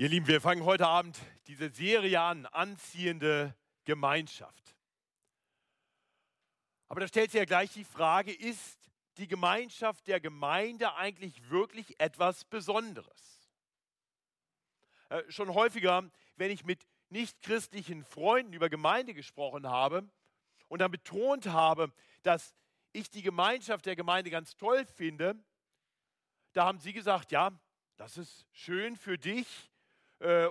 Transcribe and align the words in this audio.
Ihr 0.00 0.08
Lieben, 0.08 0.28
wir 0.28 0.40
fangen 0.40 0.64
heute 0.64 0.86
Abend 0.86 1.18
diese 1.48 1.70
Serie 1.70 2.20
an, 2.20 2.46
anziehende 2.46 3.56
Gemeinschaft. 3.84 4.76
Aber 6.86 7.00
da 7.00 7.08
stellt 7.08 7.32
sich 7.32 7.40
ja 7.40 7.44
gleich 7.44 7.72
die 7.72 7.82
Frage, 7.82 8.32
ist 8.32 8.78
die 9.16 9.26
Gemeinschaft 9.26 10.06
der 10.06 10.20
Gemeinde 10.20 10.94
eigentlich 10.94 11.50
wirklich 11.50 11.98
etwas 11.98 12.44
Besonderes? 12.44 13.50
Äh, 15.08 15.24
schon 15.30 15.52
häufiger, 15.52 16.08
wenn 16.36 16.52
ich 16.52 16.64
mit 16.64 16.86
nichtchristlichen 17.08 18.04
Freunden 18.04 18.52
über 18.52 18.68
Gemeinde 18.68 19.14
gesprochen 19.14 19.66
habe 19.66 20.08
und 20.68 20.78
dann 20.78 20.92
betont 20.92 21.46
habe, 21.46 21.92
dass 22.22 22.54
ich 22.92 23.10
die 23.10 23.22
Gemeinschaft 23.22 23.84
der 23.84 23.96
Gemeinde 23.96 24.30
ganz 24.30 24.56
toll 24.56 24.86
finde, 24.86 25.34
da 26.52 26.66
haben 26.66 26.78
sie 26.78 26.92
gesagt, 26.92 27.32
ja, 27.32 27.50
das 27.96 28.16
ist 28.16 28.46
schön 28.52 28.94
für 28.94 29.18
dich, 29.18 29.68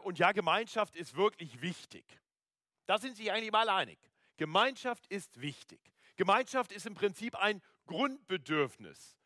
und 0.03 0.17
ja, 0.17 0.31
Gemeinschaft 0.31 0.95
ist 0.95 1.15
wirklich 1.15 1.61
wichtig. 1.61 2.05
Da 2.85 2.97
sind 2.97 3.17
sich 3.17 3.31
eigentlich 3.31 3.51
mal 3.51 3.67
einig. 3.67 3.99
Gemeinschaft 4.37 5.05
ist 5.07 5.41
wichtig. 5.41 5.79
Gemeinschaft 6.15 6.71
ist 6.71 6.85
im 6.85 6.93
Prinzip 6.93 7.35
ein 7.35 7.61
Grundbedürfnis, 7.85 9.17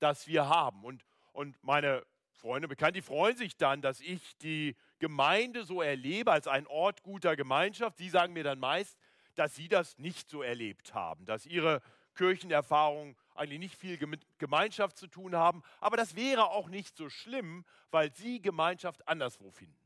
das 0.00 0.26
wir 0.26 0.48
haben. 0.48 0.84
Und, 0.84 1.04
und 1.32 1.56
meine 1.62 2.04
Freunde, 2.32 2.68
Bekannte, 2.68 3.00
die 3.00 3.02
freuen 3.02 3.36
sich 3.36 3.56
dann, 3.56 3.80
dass 3.80 4.00
ich 4.00 4.36
die 4.38 4.76
Gemeinde 4.98 5.64
so 5.64 5.80
erlebe 5.82 6.30
als 6.30 6.46
ein 6.46 6.66
Ort 6.66 7.02
guter 7.02 7.36
Gemeinschaft. 7.36 7.98
Sie 7.98 8.10
sagen 8.10 8.32
mir 8.32 8.44
dann 8.44 8.58
meist, 8.58 8.98
dass 9.34 9.54
sie 9.54 9.68
das 9.68 9.98
nicht 9.98 10.28
so 10.28 10.42
erlebt 10.42 10.94
haben, 10.94 11.24
dass 11.26 11.46
ihre 11.46 11.82
Kirchenerfahrungen 12.14 13.16
eigentlich 13.34 13.58
nicht 13.58 13.76
viel 13.76 14.04
mit 14.06 14.26
Gemeinschaft 14.38 14.96
zu 14.96 15.06
tun 15.06 15.36
haben. 15.36 15.62
Aber 15.80 15.96
das 15.96 16.16
wäre 16.16 16.50
auch 16.50 16.68
nicht 16.68 16.96
so 16.96 17.08
schlimm, 17.08 17.64
weil 17.90 18.12
sie 18.14 18.40
Gemeinschaft 18.40 19.06
anderswo 19.06 19.50
finden. 19.50 19.85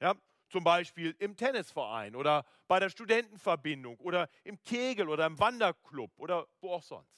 Ja, 0.00 0.14
zum 0.48 0.64
Beispiel 0.64 1.14
im 1.18 1.36
Tennisverein 1.36 2.14
oder 2.14 2.46
bei 2.68 2.78
der 2.78 2.90
Studentenverbindung 2.90 3.98
oder 4.00 4.28
im 4.44 4.62
Kegel 4.62 5.08
oder 5.08 5.26
im 5.26 5.38
Wanderclub 5.38 6.12
oder 6.18 6.46
wo 6.60 6.72
auch 6.72 6.82
sonst. 6.82 7.14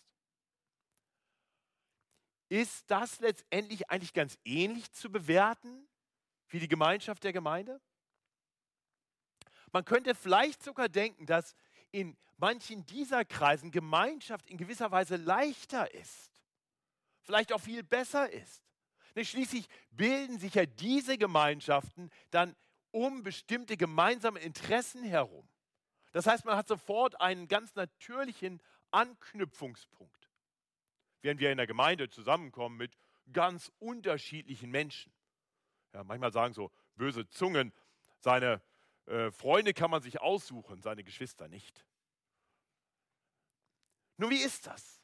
Ist 2.48 2.90
das 2.90 3.18
letztendlich 3.20 3.90
eigentlich 3.90 4.12
ganz 4.12 4.38
ähnlich 4.44 4.92
zu 4.92 5.10
bewerten 5.10 5.88
wie 6.48 6.60
die 6.60 6.68
Gemeinschaft 6.68 7.24
der 7.24 7.32
Gemeinde? 7.32 7.80
Man 9.72 9.84
könnte 9.84 10.14
vielleicht 10.14 10.62
sogar 10.62 10.88
denken, 10.88 11.26
dass 11.26 11.56
in 11.90 12.16
manchen 12.36 12.86
dieser 12.86 13.24
Kreisen 13.24 13.70
Gemeinschaft 13.72 14.48
in 14.48 14.56
gewisser 14.56 14.90
Weise 14.90 15.16
leichter 15.16 15.92
ist, 15.92 16.40
vielleicht 17.22 17.52
auch 17.52 17.60
viel 17.60 17.82
besser 17.82 18.30
ist. 18.30 18.62
Schließlich 19.20 19.66
bilden 19.90 20.38
sich 20.38 20.54
ja 20.54 20.66
diese 20.66 21.16
Gemeinschaften 21.18 22.10
dann 22.30 22.54
um 22.96 23.22
bestimmte 23.22 23.76
gemeinsame 23.76 24.40
Interessen 24.40 25.04
herum. 25.04 25.46
Das 26.12 26.26
heißt, 26.26 26.46
man 26.46 26.56
hat 26.56 26.66
sofort 26.66 27.20
einen 27.20 27.46
ganz 27.46 27.74
natürlichen 27.74 28.62
Anknüpfungspunkt. 28.90 30.30
Während 31.20 31.38
wir 31.38 31.50
in 31.52 31.58
der 31.58 31.66
Gemeinde 31.66 32.08
zusammenkommen 32.08 32.78
mit 32.78 32.96
ganz 33.30 33.70
unterschiedlichen 33.80 34.70
Menschen. 34.70 35.12
Ja, 35.92 36.04
manchmal 36.04 36.32
sagen 36.32 36.54
so 36.54 36.72
böse 36.94 37.28
Zungen, 37.28 37.74
seine 38.20 38.62
äh, 39.04 39.30
Freunde 39.30 39.74
kann 39.74 39.90
man 39.90 40.00
sich 40.00 40.22
aussuchen, 40.22 40.80
seine 40.80 41.04
Geschwister 41.04 41.48
nicht. 41.48 41.84
Nun, 44.16 44.30
wie 44.30 44.42
ist 44.42 44.66
das? 44.66 45.02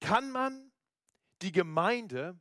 Kann 0.00 0.32
man 0.32 0.72
die 1.42 1.52
Gemeinde 1.52 2.40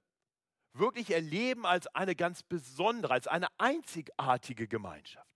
wirklich 0.74 1.12
erleben 1.12 1.66
als 1.66 1.88
eine 1.88 2.16
ganz 2.16 2.44
besondere, 2.44 3.14
als 3.14 3.28
eine 3.28 3.48
einzigartige 3.58 4.68
Gemeinschaft. 4.68 5.28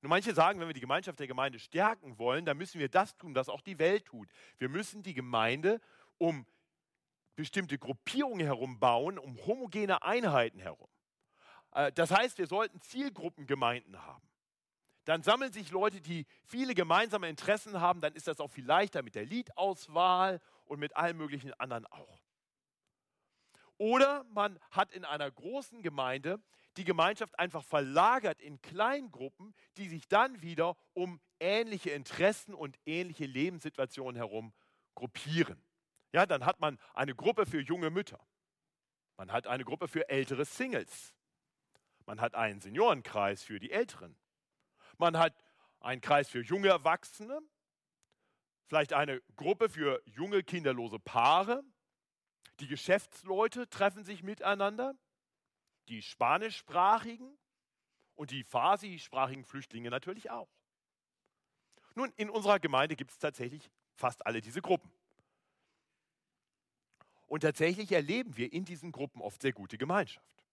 Nur 0.00 0.10
manche 0.10 0.32
sagen, 0.32 0.60
wenn 0.60 0.68
wir 0.68 0.74
die 0.74 0.80
Gemeinschaft 0.80 1.18
der 1.18 1.26
Gemeinde 1.26 1.58
stärken 1.58 2.18
wollen, 2.18 2.44
dann 2.44 2.56
müssen 2.56 2.78
wir 2.78 2.88
das 2.88 3.16
tun, 3.16 3.34
was 3.34 3.48
auch 3.48 3.60
die 3.60 3.78
Welt 3.78 4.04
tut. 4.06 4.28
Wir 4.58 4.68
müssen 4.68 5.02
die 5.02 5.14
Gemeinde 5.14 5.80
um 6.18 6.46
bestimmte 7.34 7.78
Gruppierungen 7.78 8.46
herum 8.46 8.78
bauen, 8.78 9.18
um 9.18 9.36
homogene 9.46 10.02
Einheiten 10.02 10.60
herum. 10.60 10.88
Äh, 11.72 11.92
das 11.92 12.10
heißt, 12.10 12.38
wir 12.38 12.46
sollten 12.46 12.80
Zielgruppengemeinden 12.80 14.04
haben. 14.04 14.28
Dann 15.04 15.22
sammeln 15.22 15.52
sich 15.52 15.70
Leute, 15.70 16.00
die 16.00 16.26
viele 16.44 16.74
gemeinsame 16.74 17.28
Interessen 17.28 17.80
haben, 17.80 18.00
dann 18.00 18.12
ist 18.14 18.28
das 18.28 18.40
auch 18.40 18.50
viel 18.50 18.66
leichter 18.66 19.02
mit 19.02 19.14
der 19.14 19.24
Liedauswahl 19.24 20.40
und 20.66 20.78
mit 20.78 20.96
allen 20.96 21.16
möglichen 21.16 21.54
anderen 21.54 21.86
auch. 21.86 22.27
Oder 23.78 24.24
man 24.24 24.58
hat 24.70 24.92
in 24.92 25.04
einer 25.04 25.30
großen 25.30 25.82
Gemeinde 25.82 26.42
die 26.76 26.84
Gemeinschaft 26.84 27.38
einfach 27.38 27.64
verlagert 27.64 28.40
in 28.40 28.60
Kleingruppen, 28.60 29.54
die 29.76 29.88
sich 29.88 30.08
dann 30.08 30.42
wieder 30.42 30.76
um 30.92 31.20
ähnliche 31.40 31.90
Interessen 31.90 32.54
und 32.54 32.78
ähnliche 32.86 33.26
Lebenssituationen 33.26 34.16
herum 34.16 34.52
gruppieren. 34.94 35.64
Ja, 36.12 36.26
dann 36.26 36.44
hat 36.44 36.60
man 36.60 36.78
eine 36.94 37.14
Gruppe 37.14 37.46
für 37.46 37.60
junge 37.60 37.90
Mütter. 37.90 38.20
Man 39.16 39.32
hat 39.32 39.46
eine 39.46 39.64
Gruppe 39.64 39.88
für 39.88 40.08
ältere 40.08 40.44
Singles. 40.44 41.14
Man 42.06 42.20
hat 42.20 42.34
einen 42.34 42.60
Seniorenkreis 42.60 43.42
für 43.42 43.60
die 43.60 43.70
Älteren. 43.70 44.16
Man 44.96 45.18
hat 45.18 45.34
einen 45.80 46.00
Kreis 46.00 46.28
für 46.28 46.42
junge 46.42 46.68
Erwachsene. 46.68 47.40
Vielleicht 48.66 48.92
eine 48.92 49.20
Gruppe 49.36 49.68
für 49.68 50.02
junge 50.04 50.42
kinderlose 50.42 50.98
Paare 50.98 51.62
die 52.60 52.66
Geschäftsleute 52.66 53.68
treffen 53.68 54.04
sich 54.04 54.22
miteinander, 54.22 54.94
die 55.88 56.02
spanischsprachigen 56.02 57.38
und 58.14 58.30
die 58.30 58.44
farsi-sprachigen 58.44 59.44
Flüchtlinge 59.44 59.90
natürlich 59.90 60.30
auch. 60.30 60.48
Nun, 61.94 62.12
in 62.16 62.30
unserer 62.30 62.58
Gemeinde 62.60 62.96
gibt 62.96 63.10
es 63.10 63.18
tatsächlich 63.18 63.70
fast 63.94 64.26
alle 64.26 64.40
diese 64.40 64.60
Gruppen. 64.60 64.90
Und 67.26 67.40
tatsächlich 67.40 67.92
erleben 67.92 68.36
wir 68.36 68.52
in 68.52 68.64
diesen 68.64 68.92
Gruppen 68.92 69.20
oft 69.20 69.42
sehr 69.42 69.52
gute 69.52 69.78
Gemeinschaft. 69.78 70.44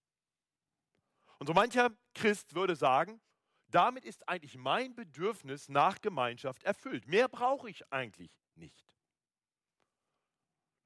Und 1.38 1.46
so 1.46 1.54
mancher 1.54 1.90
Christ 2.14 2.54
würde 2.54 2.76
sagen, 2.76 3.20
damit 3.68 4.04
ist 4.04 4.28
eigentlich 4.28 4.56
mein 4.56 4.94
Bedürfnis 4.94 5.68
nach 5.68 6.00
Gemeinschaft 6.00 6.62
erfüllt. 6.64 7.06
Mehr 7.08 7.28
brauche 7.28 7.68
ich 7.68 7.90
eigentlich 7.92 8.30
nicht. 8.54 8.84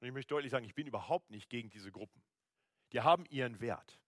Und 0.01 0.07
ich 0.07 0.13
möchte 0.13 0.33
deutlich 0.33 0.51
sagen, 0.51 0.65
ich 0.65 0.73
bin 0.73 0.87
überhaupt 0.87 1.29
nicht 1.29 1.47
gegen 1.47 1.69
diese 1.69 1.91
Gruppen. 1.91 2.23
Die 2.91 3.01
haben 3.01 3.23
ihren 3.29 3.61
Wert. 3.61 3.99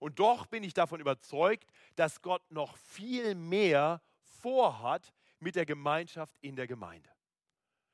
Und 0.00 0.18
doch 0.18 0.46
bin 0.46 0.64
ich 0.64 0.74
davon 0.74 1.00
überzeugt, 1.00 1.70
dass 1.94 2.22
Gott 2.22 2.42
noch 2.50 2.76
viel 2.76 3.36
mehr 3.36 4.02
vorhat 4.20 5.12
mit 5.38 5.54
der 5.54 5.64
Gemeinschaft 5.64 6.36
in 6.40 6.56
der 6.56 6.66
Gemeinde. 6.66 7.08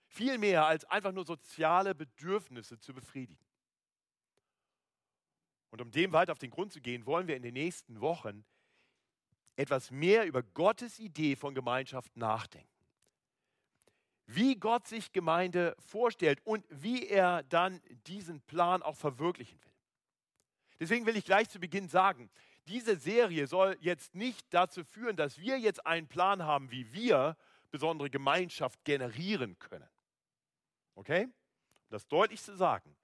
Viel 0.06 0.38
mehr 0.38 0.66
als 0.66 0.86
einfach 0.86 1.12
nur 1.12 1.26
soziale 1.26 1.94
Bedürfnisse 1.94 2.78
zu 2.78 2.94
befriedigen. 2.94 3.44
Und 5.70 5.82
um 5.82 5.90
dem 5.90 6.12
weiter 6.12 6.32
auf 6.32 6.38
den 6.38 6.50
Grund 6.50 6.72
zu 6.72 6.80
gehen, 6.80 7.04
wollen 7.04 7.28
wir 7.28 7.36
in 7.36 7.42
den 7.42 7.54
nächsten 7.54 8.00
Wochen 8.00 8.44
etwas 9.56 9.90
mehr 9.90 10.24
über 10.24 10.42
Gottes 10.42 10.98
Idee 10.98 11.36
von 11.36 11.54
Gemeinschaft 11.54 12.16
nachdenken 12.16 12.73
wie 14.26 14.56
Gott 14.56 14.86
sich 14.86 15.12
Gemeinde 15.12 15.76
vorstellt 15.78 16.40
und 16.44 16.64
wie 16.70 17.06
er 17.06 17.42
dann 17.44 17.80
diesen 18.06 18.40
Plan 18.42 18.82
auch 18.82 18.96
verwirklichen 18.96 19.62
will. 19.62 19.72
Deswegen 20.80 21.06
will 21.06 21.16
ich 21.16 21.24
gleich 21.24 21.48
zu 21.48 21.60
Beginn 21.60 21.88
sagen, 21.88 22.30
diese 22.66 22.96
Serie 22.96 23.46
soll 23.46 23.76
jetzt 23.80 24.14
nicht 24.14 24.46
dazu 24.50 24.84
führen, 24.84 25.16
dass 25.16 25.38
wir 25.38 25.58
jetzt 25.58 25.86
einen 25.86 26.08
Plan 26.08 26.42
haben, 26.42 26.70
wie 26.70 26.92
wir 26.92 27.36
besondere 27.70 28.08
Gemeinschaft 28.08 28.84
generieren 28.84 29.58
können. 29.58 29.88
Okay? 30.94 31.24
Um 31.24 31.90
das 31.90 32.08
deutlich 32.08 32.42
zu 32.42 32.56
sagen, 32.56 32.96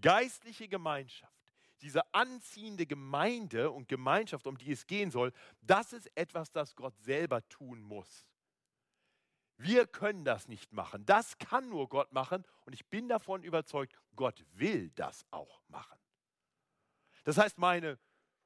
geistliche 0.00 0.68
Gemeinschaft, 0.68 1.32
diese 1.80 2.02
anziehende 2.14 2.86
Gemeinde 2.86 3.70
und 3.70 3.88
Gemeinschaft, 3.88 4.46
um 4.46 4.56
die 4.56 4.72
es 4.72 4.86
gehen 4.86 5.10
soll, 5.10 5.32
das 5.62 5.92
ist 5.92 6.10
etwas, 6.16 6.52
das 6.52 6.74
Gott 6.76 6.96
selber 6.98 7.46
tun 7.48 7.80
muss. 7.80 8.27
Wir 9.58 9.86
können 9.86 10.24
das 10.24 10.46
nicht 10.46 10.72
machen. 10.72 11.04
Das 11.04 11.36
kann 11.38 11.68
nur 11.68 11.88
Gott 11.88 12.12
machen. 12.12 12.44
Und 12.64 12.72
ich 12.72 12.86
bin 12.86 13.08
davon 13.08 13.42
überzeugt, 13.42 13.92
Gott 14.14 14.44
will 14.52 14.90
das 14.94 15.26
auch 15.32 15.60
machen. 15.68 15.98
Das 17.24 17.36
heißt, 17.36 17.58
meine 17.58 17.98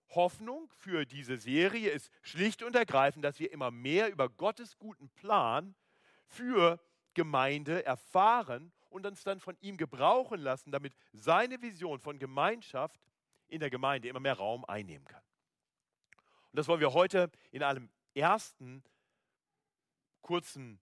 Hoffnung 0.09 0.71
für 0.79 1.05
diese 1.05 1.37
Serie 1.37 1.91
ist 1.91 2.11
schlicht 2.23 2.63
und 2.63 2.75
ergreifend, 2.75 3.25
dass 3.25 3.39
wir 3.39 3.53
immer 3.53 3.71
mehr 3.71 4.11
über 4.11 4.29
Gottes 4.29 4.79
guten 4.79 5.11
Plan 5.11 5.75
für 6.27 6.81
Gemeinde 7.15 7.85
erfahren 7.85 8.73
und 8.89 9.07
uns 9.07 9.23
dann 9.23 9.39
von 9.39 9.57
ihm 9.61 9.77
gebrauchen 9.77 10.41
lassen, 10.41 10.71
damit 10.71 10.95
seine 11.13 11.61
Vision 11.61 12.01
von 12.01 12.19
Gemeinschaft 12.19 13.01
in 13.49 13.61
der 13.61 13.71
Gemeinde 13.71 14.09
immer 14.09 14.21
mehr 14.21 14.37
Raum 14.39 14.65
einnehmen 14.65 15.07
kann. 15.07 15.23
Und 16.53 16.59
das 16.59 16.69
wollen 16.69 16.81
wir 16.81 16.95
heute 16.95 17.31
in 17.51 17.63
einem 17.63 17.91
ersten 18.15 18.83
kurzen 20.23 20.81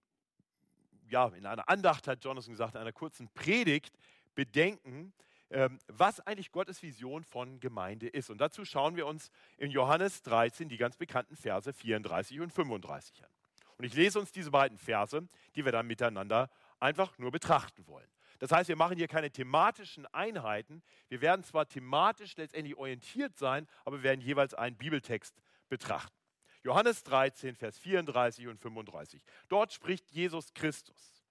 ja, 1.11 1.27
in 1.27 1.45
einer 1.45 1.67
Andacht 1.69 2.07
hat 2.07 2.23
Jonathan 2.23 2.51
gesagt, 2.51 2.75
in 2.75 2.81
einer 2.81 2.93
kurzen 2.93 3.27
Predigt 3.33 3.97
bedenken, 4.33 5.13
ähm, 5.49 5.79
was 5.87 6.19
eigentlich 6.21 6.51
Gottes 6.51 6.81
Vision 6.81 7.23
von 7.23 7.59
Gemeinde 7.59 8.07
ist. 8.07 8.29
Und 8.29 8.39
dazu 8.39 8.63
schauen 8.63 8.95
wir 8.95 9.05
uns 9.05 9.29
in 9.57 9.69
Johannes 9.69 10.21
13 10.23 10.69
die 10.69 10.77
ganz 10.77 10.95
bekannten 10.95 11.35
Verse 11.35 11.71
34 11.71 12.39
und 12.39 12.51
35 12.51 13.23
an. 13.23 13.29
Und 13.77 13.85
ich 13.85 13.93
lese 13.93 14.19
uns 14.19 14.31
diese 14.31 14.51
beiden 14.51 14.77
Verse, 14.77 15.27
die 15.55 15.65
wir 15.65 15.71
dann 15.71 15.87
miteinander 15.87 16.49
einfach 16.79 17.17
nur 17.17 17.31
betrachten 17.31 17.85
wollen. 17.87 18.07
Das 18.39 18.51
heißt, 18.51 18.69
wir 18.69 18.75
machen 18.75 18.97
hier 18.97 19.07
keine 19.07 19.29
thematischen 19.29 20.07
Einheiten. 20.07 20.81
Wir 21.09 21.21
werden 21.21 21.43
zwar 21.43 21.67
thematisch 21.67 22.37
letztendlich 22.37 22.75
orientiert 22.77 23.37
sein, 23.37 23.67
aber 23.83 23.97
wir 23.97 24.03
werden 24.03 24.21
jeweils 24.21 24.53
einen 24.53 24.77
Bibeltext 24.77 25.35
betrachten. 25.69 26.20
Johannes 26.63 27.03
13, 27.03 27.55
Vers 27.55 27.77
34 27.79 28.47
und 28.47 28.59
35. 28.59 29.21
Dort 29.49 29.73
spricht 29.73 30.11
Jesus 30.11 30.53
Christus. 30.53 31.23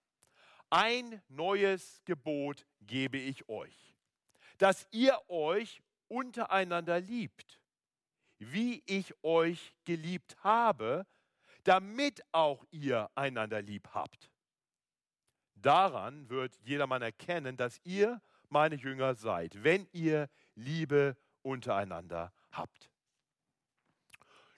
Ein 0.70 1.22
neues 1.28 2.00
Gebot 2.04 2.66
gebe 2.80 3.18
ich 3.18 3.48
euch, 3.48 3.96
dass 4.58 4.86
ihr 4.90 5.18
euch 5.28 5.82
untereinander 6.08 7.00
liebt, 7.00 7.60
wie 8.38 8.82
ich 8.86 9.12
euch 9.22 9.74
geliebt 9.84 10.36
habe, 10.42 11.06
damit 11.64 12.22
auch 12.32 12.64
ihr 12.70 13.10
einander 13.14 13.62
lieb 13.62 13.88
habt. 13.92 14.30
Daran 15.54 16.28
wird 16.30 16.56
jedermann 16.62 17.02
erkennen, 17.02 17.56
dass 17.56 17.80
ihr 17.84 18.22
meine 18.48 18.76
Jünger 18.76 19.14
seid, 19.14 19.62
wenn 19.62 19.86
ihr 19.92 20.28
Liebe 20.54 21.16
untereinander 21.42 22.32
habt. 22.50 22.90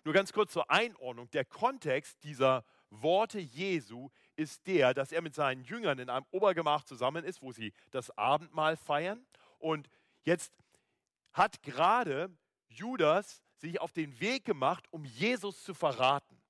Nur 0.05 0.15
ganz 0.15 0.33
kurz 0.33 0.53
zur 0.53 0.71
Einordnung. 0.71 1.31
Der 1.31 1.45
Kontext 1.45 2.23
dieser 2.25 2.65
Worte 2.91 3.39
Jesu 3.39 4.11
ist 4.37 4.67
der, 4.67 4.95
dass 4.95 5.13
er 5.13 5.23
mit 5.23 5.35
seinen 5.35 5.65
Jüngern 5.65 5.99
in 5.99 6.11
einem 6.11 6.27
Obergemach 6.31 6.85
zusammen 6.85 7.25
ist, 7.25 7.41
wo 7.41 7.53
sie 7.53 7.73
das 7.91 8.17
Abendmahl 8.19 8.77
feiern. 8.77 9.25
Und 9.59 9.89
jetzt 10.25 10.53
hat 11.33 11.63
gerade 11.63 12.37
Judas 12.69 13.43
sich 13.57 13.81
auf 13.81 13.93
den 13.93 14.21
Weg 14.21 14.45
gemacht, 14.45 14.87
um 14.91 15.05
Jesus 15.05 15.63
zu 15.63 15.73
verraten. 15.73 16.43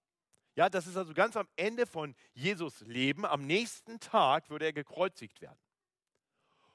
Ja, 0.54 0.68
das 0.68 0.86
ist 0.86 0.96
also 0.96 1.14
ganz 1.14 1.36
am 1.36 1.48
Ende 1.56 1.86
von 1.86 2.14
Jesus 2.34 2.80
Leben. 2.80 3.24
Am 3.24 3.46
nächsten 3.46 4.00
Tag 4.00 4.50
würde 4.50 4.66
er 4.66 4.72
gekreuzigt 4.72 5.40
werden. 5.40 5.58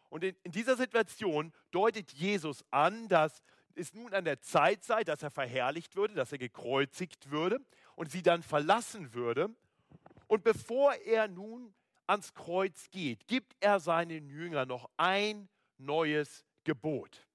Und 0.09 0.23
in, 0.23 0.35
in 0.43 0.51
dieser 0.51 0.77
Situation 0.77 1.53
deutet 1.71 2.11
Jesus 2.13 2.63
an, 2.71 3.07
dass 3.07 3.43
es 3.77 3.93
nun 3.93 4.13
an 4.13 4.25
der 4.25 4.41
Zeit 4.41 4.83
sei, 4.83 5.03
dass 5.03 5.23
er 5.23 5.31
verherrlicht 5.31 5.95
würde, 5.95 6.13
dass 6.13 6.31
er 6.31 6.37
gekreuzigt 6.37 7.29
würde 7.31 7.59
und 7.95 8.11
sie 8.11 8.21
dann 8.21 8.43
verlassen 8.43 9.13
würde. 9.13 9.49
Und 10.27 10.43
bevor 10.43 10.93
er 10.95 11.27
nun 11.27 11.73
ans 12.05 12.33
Kreuz 12.33 12.89
geht, 12.89 13.27
gibt 13.27 13.55
er 13.59 13.79
seinen 13.79 14.29
Jüngern 14.29 14.67
noch 14.67 14.89
ein 14.97 15.49
neues 15.77 16.45
Gebot. 16.63 17.27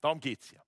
Darum 0.00 0.20
geht 0.20 0.40
es 0.40 0.50
hier. 0.50 0.62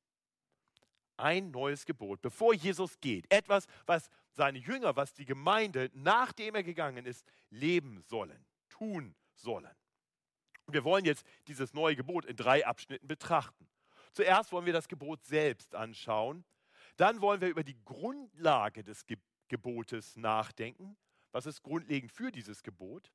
Ein 1.18 1.50
neues 1.50 1.86
Gebot, 1.86 2.20
bevor 2.20 2.54
Jesus 2.54 3.00
geht. 3.00 3.30
Etwas, 3.32 3.66
was 3.86 4.10
seine 4.32 4.58
Jünger, 4.58 4.96
was 4.96 5.14
die 5.14 5.24
Gemeinde, 5.24 5.90
nachdem 5.94 6.54
er 6.54 6.62
gegangen 6.62 7.06
ist, 7.06 7.26
leben 7.50 8.02
sollen, 8.02 8.44
tun 8.68 9.14
sollen. 9.34 9.74
Und 10.66 10.74
wir 10.74 10.84
wollen 10.84 11.04
jetzt 11.04 11.24
dieses 11.48 11.72
neue 11.72 11.96
Gebot 11.96 12.26
in 12.26 12.36
drei 12.36 12.66
Abschnitten 12.66 13.06
betrachten. 13.06 13.66
Zuerst 14.16 14.50
wollen 14.50 14.64
wir 14.64 14.72
das 14.72 14.88
Gebot 14.88 15.22
selbst 15.26 15.74
anschauen. 15.74 16.42
Dann 16.96 17.20
wollen 17.20 17.42
wir 17.42 17.48
über 17.48 17.62
die 17.62 17.76
Grundlage 17.84 18.82
des 18.82 19.04
Gebotes 19.46 20.16
nachdenken. 20.16 20.96
Was 21.32 21.44
ist 21.44 21.62
grundlegend 21.62 22.10
für 22.10 22.32
dieses 22.32 22.62
Gebot? 22.62 23.12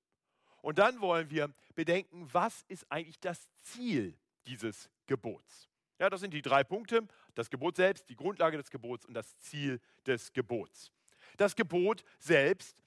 Und 0.61 0.77
dann 0.77 1.01
wollen 1.01 1.31
wir 1.31 1.51
bedenken, 1.73 2.31
was 2.31 2.61
ist 2.67 2.85
eigentlich 2.91 3.19
das 3.19 3.49
Ziel 3.63 4.15
dieses 4.45 4.91
Gebots? 5.07 5.67
Ja, 5.97 6.07
das 6.07 6.21
sind 6.21 6.35
die 6.35 6.43
drei 6.43 6.63
Punkte. 6.63 7.07
Das 7.33 7.49
Gebot 7.49 7.77
selbst, 7.77 8.07
die 8.07 8.15
Grundlage 8.15 8.57
des 8.57 8.69
Gebots 8.69 9.03
und 9.03 9.15
das 9.15 9.35
Ziel 9.39 9.81
des 10.05 10.31
Gebots. 10.31 10.91
Das 11.35 11.55
Gebot 11.55 12.03
selbst 12.19 12.83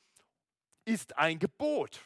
ist 0.85 1.19
ein 1.19 1.41
Gebot. 1.41 2.01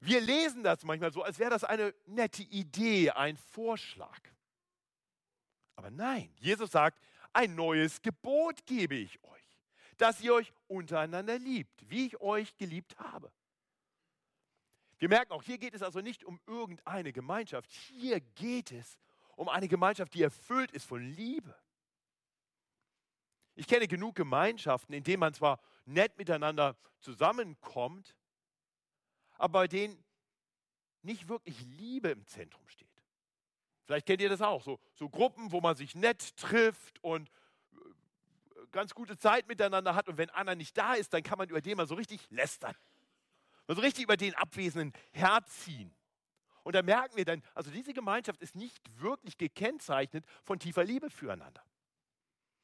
Wir 0.00 0.20
lesen 0.20 0.62
das 0.62 0.84
manchmal 0.84 1.10
so, 1.10 1.22
als 1.22 1.38
wäre 1.38 1.48
das 1.48 1.64
eine 1.64 1.94
nette 2.04 2.42
Idee, 2.42 3.12
ein 3.12 3.38
Vorschlag. 3.38 4.33
Aber 5.76 5.90
nein, 5.90 6.32
Jesus 6.38 6.70
sagt, 6.70 7.00
ein 7.32 7.54
neues 7.54 8.00
Gebot 8.02 8.64
gebe 8.66 8.94
ich 8.94 9.22
euch, 9.24 9.58
dass 9.96 10.20
ihr 10.20 10.34
euch 10.34 10.52
untereinander 10.68 11.38
liebt, 11.38 11.88
wie 11.90 12.06
ich 12.06 12.20
euch 12.20 12.56
geliebt 12.56 12.96
habe. 12.98 13.32
Wir 14.98 15.08
merken 15.08 15.32
auch, 15.32 15.42
hier 15.42 15.58
geht 15.58 15.74
es 15.74 15.82
also 15.82 16.00
nicht 16.00 16.24
um 16.24 16.40
irgendeine 16.46 17.12
Gemeinschaft, 17.12 17.70
hier 17.70 18.20
geht 18.20 18.72
es 18.72 18.96
um 19.36 19.48
eine 19.48 19.68
Gemeinschaft, 19.68 20.14
die 20.14 20.22
erfüllt 20.22 20.70
ist 20.70 20.86
von 20.86 21.02
Liebe. 21.02 21.54
Ich 23.56 23.66
kenne 23.66 23.86
genug 23.86 24.14
Gemeinschaften, 24.16 24.94
in 24.94 25.04
denen 25.04 25.20
man 25.20 25.34
zwar 25.34 25.60
nett 25.84 26.16
miteinander 26.18 26.76
zusammenkommt, 27.00 28.16
aber 29.36 29.60
bei 29.60 29.68
denen 29.68 30.02
nicht 31.02 31.28
wirklich 31.28 31.60
Liebe 31.60 32.08
im 32.10 32.26
Zentrum 32.26 32.66
steht. 32.68 32.93
Vielleicht 33.86 34.06
kennt 34.06 34.22
ihr 34.22 34.28
das 34.28 34.40
auch, 34.40 34.62
so, 34.62 34.78
so 34.94 35.08
Gruppen, 35.08 35.52
wo 35.52 35.60
man 35.60 35.76
sich 35.76 35.94
nett 35.94 36.36
trifft 36.36 37.02
und 37.02 37.30
äh, 37.72 38.66
ganz 38.72 38.94
gute 38.94 39.18
Zeit 39.18 39.46
miteinander 39.46 39.94
hat 39.94 40.08
und 40.08 40.16
wenn 40.16 40.30
einer 40.30 40.54
nicht 40.54 40.76
da 40.76 40.94
ist, 40.94 41.12
dann 41.12 41.22
kann 41.22 41.38
man 41.38 41.48
über 41.48 41.60
den 41.60 41.76
mal 41.76 41.86
so 41.86 41.94
richtig 41.94 42.20
lästern. 42.30 42.74
Mal 43.66 43.74
so 43.74 43.82
richtig 43.82 44.04
über 44.04 44.16
den 44.16 44.34
Abwesenden 44.34 44.92
herziehen. 45.12 45.94
Und 46.62 46.74
da 46.74 46.82
merken 46.82 47.16
wir 47.16 47.26
dann, 47.26 47.42
also 47.54 47.70
diese 47.70 47.92
Gemeinschaft 47.92 48.40
ist 48.40 48.54
nicht 48.54 48.82
wirklich 49.00 49.36
gekennzeichnet 49.36 50.24
von 50.42 50.58
tiefer 50.58 50.82
Liebe 50.82 51.10
füreinander. 51.10 51.62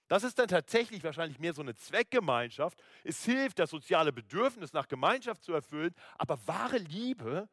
Das 0.09 0.25
ist 0.25 0.39
dann 0.39 0.49
tatsächlich 0.49 1.05
wahrscheinlich 1.05 1.39
mehr 1.39 1.53
so 1.53 1.63
eine 1.63 1.75
Zweckgemeinschaft. 1.75 2.83
Es 3.05 3.25
hilft, 3.25 3.59
das 3.59 3.71
soziale 3.71 4.13
Bedürfnis 4.13 4.73
nach 4.73 4.89
Gemeinschaft 4.89 5.45
zu 5.45 5.53
erfüllen, 5.53 5.95
aber 6.19 6.45
wahre 6.49 6.79
Liebe 6.79 7.49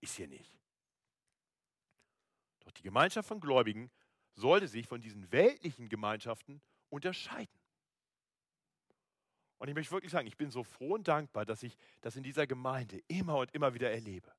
ist 0.00 0.14
hier 0.14 0.28
nicht. 0.28 0.57
Doch 2.68 2.74
die 2.74 2.82
Gemeinschaft 2.82 3.26
von 3.26 3.40
Gläubigen 3.40 3.90
sollte 4.34 4.68
sich 4.68 4.86
von 4.86 5.00
diesen 5.00 5.32
weltlichen 5.32 5.88
Gemeinschaften 5.88 6.60
unterscheiden. 6.90 7.58
Und 9.56 9.68
ich 9.68 9.74
möchte 9.74 9.90
wirklich 9.90 10.12
sagen, 10.12 10.26
ich 10.26 10.36
bin 10.36 10.50
so 10.50 10.62
froh 10.64 10.96
und 10.96 11.08
dankbar, 11.08 11.46
dass 11.46 11.62
ich 11.62 11.78
das 12.02 12.16
in 12.16 12.22
dieser 12.22 12.46
Gemeinde 12.46 13.00
immer 13.08 13.38
und 13.38 13.54
immer 13.54 13.72
wieder 13.72 13.90
erlebe. 13.90 14.30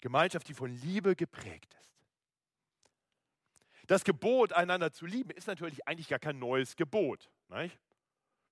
Gemeinschaft, 0.00 0.48
die 0.48 0.54
von 0.54 0.68
Liebe 0.68 1.14
geprägt 1.14 1.76
ist. 1.80 1.94
Das 3.86 4.02
Gebot, 4.02 4.52
einander 4.52 4.92
zu 4.92 5.06
lieben, 5.06 5.30
ist 5.30 5.46
natürlich 5.46 5.86
eigentlich 5.86 6.08
gar 6.08 6.18
kein 6.18 6.40
neues 6.40 6.74
Gebot. 6.74 7.30
Nicht? 7.50 7.78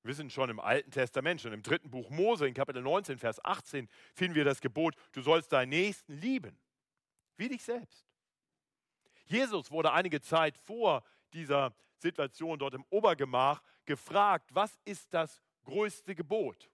Wir 0.03 0.11
wissen 0.11 0.31
schon 0.31 0.49
im 0.49 0.61
Alten 0.61 0.93
Testament, 0.93 1.41
schon 1.41 1.53
im 1.53 1.65
dritten 1.65 1.91
Buch 1.91 2.09
Mose, 2.09 2.47
in 2.47 2.55
Kapitel 2.55 2.83
19, 2.83 3.19
Vers 3.19 3.45
18, 3.45 3.89
finden 4.15 4.37
wir 4.37 4.45
das 4.45 4.61
Gebot, 4.61 4.95
du 5.11 5.23
sollst 5.23 5.53
deinen 5.53 5.71
Nächsten 5.71 6.13
lieben, 6.13 6.57
wie 7.37 7.49
dich 7.49 7.65
selbst. 7.65 8.14
Jesus 9.25 9.71
wurde 9.71 9.93
einige 9.93 10.21
Zeit 10.21 10.57
vor 10.57 11.03
dieser 11.33 11.75
Situation 11.99 12.59
dort 12.59 12.75
im 12.75 12.85
Obergemach 12.91 13.63
gefragt, 13.87 14.51
was 14.55 14.79
ist 14.85 15.13
das 15.15 15.41
größte 15.65 16.15
Gebot? 16.15 16.71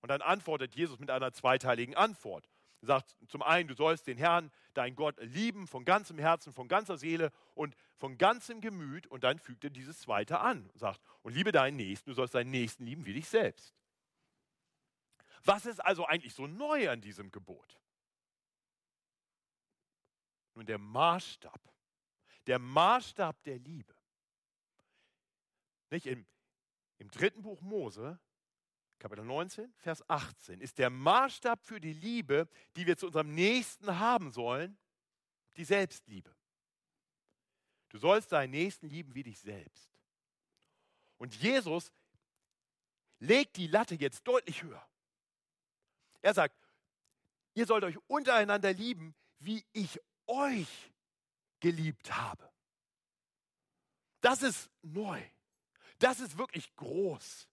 Und 0.00 0.08
dann 0.08 0.22
antwortet 0.22 0.74
Jesus 0.74 0.98
mit 0.98 1.10
einer 1.10 1.32
zweiteiligen 1.32 1.94
Antwort. 1.94 2.48
Er 2.82 2.86
sagt 2.86 3.16
zum 3.28 3.42
einen, 3.42 3.68
du 3.68 3.74
sollst 3.74 4.08
den 4.08 4.18
Herrn, 4.18 4.50
dein 4.74 4.96
Gott, 4.96 5.16
lieben 5.20 5.68
von 5.68 5.84
ganzem 5.84 6.18
Herzen, 6.18 6.52
von 6.52 6.66
ganzer 6.66 6.98
Seele 6.98 7.30
und 7.54 7.76
von 7.96 8.18
ganzem 8.18 8.60
Gemüt. 8.60 9.06
Und 9.06 9.22
dann 9.22 9.38
fügt 9.38 9.62
er 9.62 9.70
dieses 9.70 10.00
zweite 10.00 10.40
an 10.40 10.68
und 10.72 10.78
sagt, 10.78 11.00
und 11.22 11.34
liebe 11.34 11.52
deinen 11.52 11.76
Nächsten, 11.76 12.10
du 12.10 12.14
sollst 12.14 12.34
deinen 12.34 12.50
Nächsten 12.50 12.84
lieben 12.84 13.06
wie 13.06 13.14
dich 13.14 13.28
selbst. 13.28 13.74
Was 15.44 15.66
ist 15.66 15.84
also 15.84 16.06
eigentlich 16.06 16.34
so 16.34 16.46
neu 16.46 16.90
an 16.90 17.00
diesem 17.00 17.30
Gebot? 17.30 17.78
Nun, 20.54 20.66
der 20.66 20.78
Maßstab, 20.78 21.60
der 22.46 22.58
Maßstab 22.58 23.42
der 23.44 23.58
Liebe. 23.58 23.94
Nicht? 25.90 26.06
Im, 26.06 26.26
Im 26.98 27.10
dritten 27.10 27.42
Buch 27.42 27.60
Mose 27.60 28.18
Kapitel 29.02 29.24
19, 29.24 29.74
Vers 29.78 30.08
18, 30.08 30.60
ist 30.60 30.78
der 30.78 30.88
Maßstab 30.88 31.64
für 31.64 31.80
die 31.80 31.92
Liebe, 31.92 32.48
die 32.76 32.86
wir 32.86 32.96
zu 32.96 33.06
unserem 33.06 33.34
Nächsten 33.34 33.98
haben 33.98 34.30
sollen, 34.30 34.78
die 35.56 35.64
Selbstliebe. 35.64 36.32
Du 37.88 37.98
sollst 37.98 38.30
deinen 38.30 38.52
Nächsten 38.52 38.88
lieben 38.88 39.12
wie 39.16 39.24
dich 39.24 39.40
selbst. 39.40 39.90
Und 41.18 41.34
Jesus 41.34 41.92
legt 43.18 43.56
die 43.56 43.66
Latte 43.66 43.96
jetzt 43.96 44.22
deutlich 44.22 44.62
höher. 44.62 44.88
Er 46.20 46.34
sagt, 46.34 46.56
ihr 47.54 47.66
sollt 47.66 47.82
euch 47.82 47.98
untereinander 48.06 48.72
lieben, 48.72 49.16
wie 49.40 49.64
ich 49.72 50.00
euch 50.32 50.90
geliebt 51.60 52.14
habe. 52.14 52.50
Das 54.20 54.42
ist 54.42 54.70
neu. 54.82 55.20
Das 55.98 56.20
ist 56.20 56.38
wirklich 56.38 56.74
groß. 56.76 57.48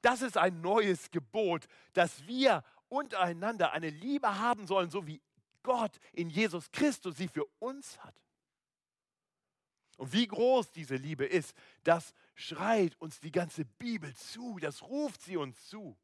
Das 0.00 0.22
ist 0.22 0.36
ein 0.36 0.60
neues 0.60 1.10
Gebot, 1.10 1.66
dass 1.92 2.26
wir 2.26 2.64
untereinander 2.88 3.72
eine 3.72 3.90
Liebe 3.90 4.38
haben 4.38 4.66
sollen, 4.66 4.90
so 4.90 5.06
wie 5.06 5.20
Gott 5.62 5.98
in 6.12 6.30
Jesus 6.30 6.70
Christus 6.72 7.16
sie 7.16 7.28
für 7.28 7.44
uns 7.58 7.98
hat. 8.02 8.14
Und 9.98 10.12
wie 10.14 10.26
groß 10.26 10.70
diese 10.72 10.96
Liebe 10.96 11.26
ist, 11.26 11.54
das 11.84 12.14
schreit 12.34 12.98
uns 13.00 13.20
die 13.20 13.30
ganze 13.30 13.66
Bibel 13.66 14.14
zu, 14.14 14.58
das 14.58 14.82
ruft 14.82 15.20
sie 15.20 15.36
uns 15.36 15.68
zu. 15.68 15.96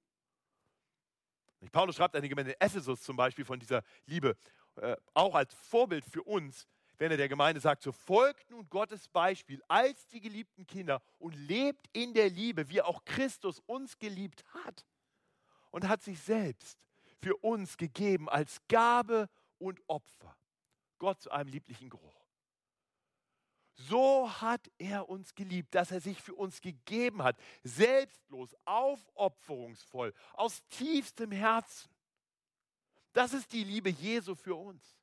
Paulus 1.73 1.97
schreibt 1.97 2.15
an 2.15 2.23
die 2.23 2.29
Gemeinde 2.29 2.61
Ephesus 2.61 3.03
zum 3.03 3.17
Beispiel 3.17 3.45
von 3.45 3.59
dieser 3.59 3.83
Liebe, 4.05 4.37
äh, 4.77 4.97
auch 5.15 5.35
als 5.35 5.55
Vorbild 5.55 6.05
für 6.05 6.23
uns, 6.23 6.67
wenn 6.99 7.11
er 7.11 7.17
der 7.17 7.29
Gemeinde 7.29 7.61
sagt, 7.61 7.83
so 7.83 7.93
folgt 7.93 8.51
nun 8.51 8.69
Gottes 8.71 9.09
Beispiel 9.09 9.63
als 9.69 10.07
die 10.09 10.21
geliebten 10.21 10.67
Kinder 10.67 11.03
und 11.19 11.35
lebt 11.35 11.87
in 11.93 12.15
der 12.15 12.31
Liebe, 12.31 12.69
wie 12.69 12.81
auch 12.81 13.05
Christus 13.05 13.61
uns 13.67 13.99
geliebt 13.99 14.45
hat 14.65 14.87
und 15.71 15.89
hat 15.89 16.03
sich 16.03 16.21
selbst 16.21 16.79
für 17.21 17.37
uns 17.37 17.77
gegeben 17.77 18.29
als 18.29 18.61
Gabe 18.69 19.29
und 19.59 19.81
Opfer. 19.89 20.37
Gott 20.99 21.21
zu 21.21 21.31
einem 21.31 21.51
lieblichen 21.51 21.91
Geruch. 21.91 22.27
So 23.79 24.31
hat 24.41 24.71
er 24.79 25.09
uns 25.09 25.35
geliebt, 25.35 25.75
dass 25.75 25.91
er 25.91 26.01
sich 26.01 26.23
für 26.23 26.35
uns 26.35 26.63
gegeben 26.63 27.23
hat, 27.23 27.37
selbstlos, 27.63 28.57
aufopferungsvoll, 28.65 30.15
aus 30.33 30.63
tiefstem 30.71 31.31
Herzen. 31.31 31.91
Das 33.17 33.33
ist 33.33 33.51
die 33.53 33.65
Liebe 33.65 33.89
Jesu 33.89 34.35
für 34.35 34.55
uns. 34.55 35.01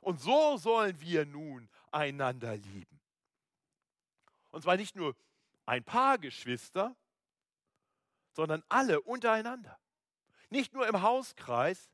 Und 0.00 0.20
so 0.20 0.56
sollen 0.58 1.00
wir 1.00 1.26
nun 1.26 1.68
einander 1.90 2.56
lieben. 2.56 3.00
Und 4.50 4.62
zwar 4.62 4.76
nicht 4.76 4.94
nur 4.94 5.16
ein 5.66 5.82
paar 5.82 6.18
Geschwister, 6.18 6.94
sondern 8.30 8.62
alle 8.68 9.00
untereinander. 9.00 9.76
Nicht 10.50 10.72
nur 10.72 10.86
im 10.86 11.02
Hauskreis, 11.02 11.90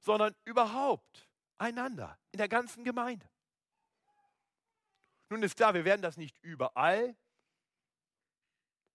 sondern 0.00 0.36
überhaupt 0.44 1.26
einander, 1.56 2.18
in 2.30 2.36
der 2.36 2.50
ganzen 2.50 2.84
Gemeinde. 2.84 3.26
Nun 5.30 5.42
ist 5.42 5.56
klar, 5.56 5.72
wir 5.72 5.86
werden 5.86 6.02
das 6.02 6.18
nicht 6.18 6.38
überall 6.42 7.16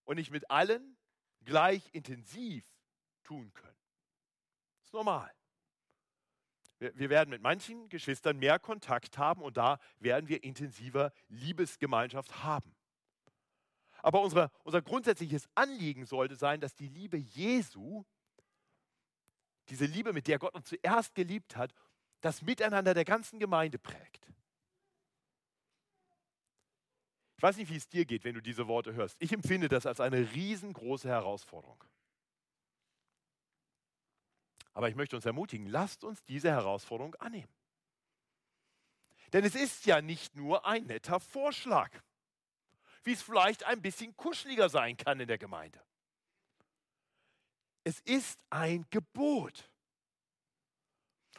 und 0.04 0.18
nicht 0.18 0.30
mit 0.30 0.52
allen 0.52 1.00
gleich 1.46 1.90
intensiv 1.94 2.64
tun 3.24 3.52
können. 3.56 3.69
Ist 4.90 4.94
normal. 4.94 5.32
Wir, 6.80 7.12
werden 7.12 7.30
mit 7.30 7.44
manchen 7.44 7.90
Geschwistern 7.90 8.40
mehr 8.40 8.58
Kontakt 8.58 9.20
haben 9.20 9.44
und 9.44 9.56
da 9.56 9.78
werden 10.00 10.28
wir 10.30 10.44
intensiver 10.44 11.14
Liebesgemeinschaft 11.28 12.44
haben. 12.44 12.76
Aber 14.02 14.22
unsere, 14.22 14.50
unser 14.64 14.82
grundsätzliches 14.82 15.48
Anliegen 15.54 16.08
sollte 16.08 16.36
sein, 16.36 16.60
dass 16.60 16.76
die 16.76 16.88
Liebe 16.88 17.18
Jesu, 17.18 18.04
diese 19.68 19.86
Liebe, 19.86 20.12
mit 20.12 20.28
der 20.28 20.40
Gott 20.40 20.56
uns 20.56 20.70
zuerst 20.70 21.14
geliebt 21.14 21.56
hat, 21.56 21.72
das 22.22 22.42
Miteinander 22.42 22.96
der 22.96 23.06
ganzen 23.06 23.38
Gemeinde 23.38 23.78
prägt. 23.78 24.28
Ich 27.38 27.44
weiß 27.44 27.58
nicht, 27.58 27.70
wie 27.70 27.78
es 27.78 27.88
dir 27.88 28.06
geht, 28.06 28.24
wenn 28.24 28.34
du 28.34 28.42
diese 28.42 28.68
Worte 28.68 28.96
hörst. 28.96 29.18
Ich 29.20 29.32
empfinde 29.34 29.70
das 29.70 29.86
als 29.86 30.00
eine 30.00 30.34
riesengroße 30.34 31.10
Herausforderung. 31.10 31.84
Aber 34.80 34.88
ich 34.88 34.96
möchte 34.96 35.18
uns 35.18 35.26
ermutigen, 35.26 35.66
lasst 35.66 36.06
uns 36.06 36.24
diese 36.24 36.52
Herausforderung 36.52 37.14
annehmen. 37.16 37.54
Denn 39.34 39.44
es 39.44 39.54
ist 39.54 39.86
ja 39.86 40.02
nicht 40.02 40.38
nur 40.38 40.66
ein 40.66 40.86
netter 40.86 41.20
Vorschlag, 41.20 41.92
wie 43.04 43.12
es 43.12 43.22
vielleicht 43.22 43.66
ein 43.66 43.82
bisschen 43.82 44.16
kuscheliger 44.16 44.70
sein 44.70 44.96
kann 44.96 45.20
in 45.20 45.28
der 45.28 45.38
Gemeinde. 45.38 45.84
Es 47.84 48.00
ist 48.00 48.40
ein 48.50 48.86
Gebot. 48.90 49.70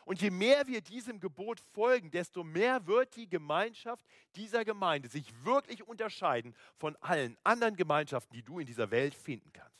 Und 0.04 0.20
je 0.20 0.28
mehr 0.28 0.66
wir 0.66 0.82
diesem 0.82 1.18
Gebot 1.18 1.60
folgen, 1.60 2.10
desto 2.10 2.44
mehr 2.44 2.86
wird 2.86 3.16
die 3.16 3.30
Gemeinschaft 3.30 4.04
dieser 4.34 4.66
Gemeinde 4.66 5.08
sich 5.08 5.32
wirklich 5.46 5.82
unterscheiden 5.88 6.54
von 6.76 6.94
allen 6.96 7.38
anderen 7.42 7.76
Gemeinschaften, 7.76 8.34
die 8.34 8.42
du 8.42 8.58
in 8.58 8.66
dieser 8.66 8.90
Welt 8.90 9.14
finden 9.14 9.50
kannst. 9.54 9.79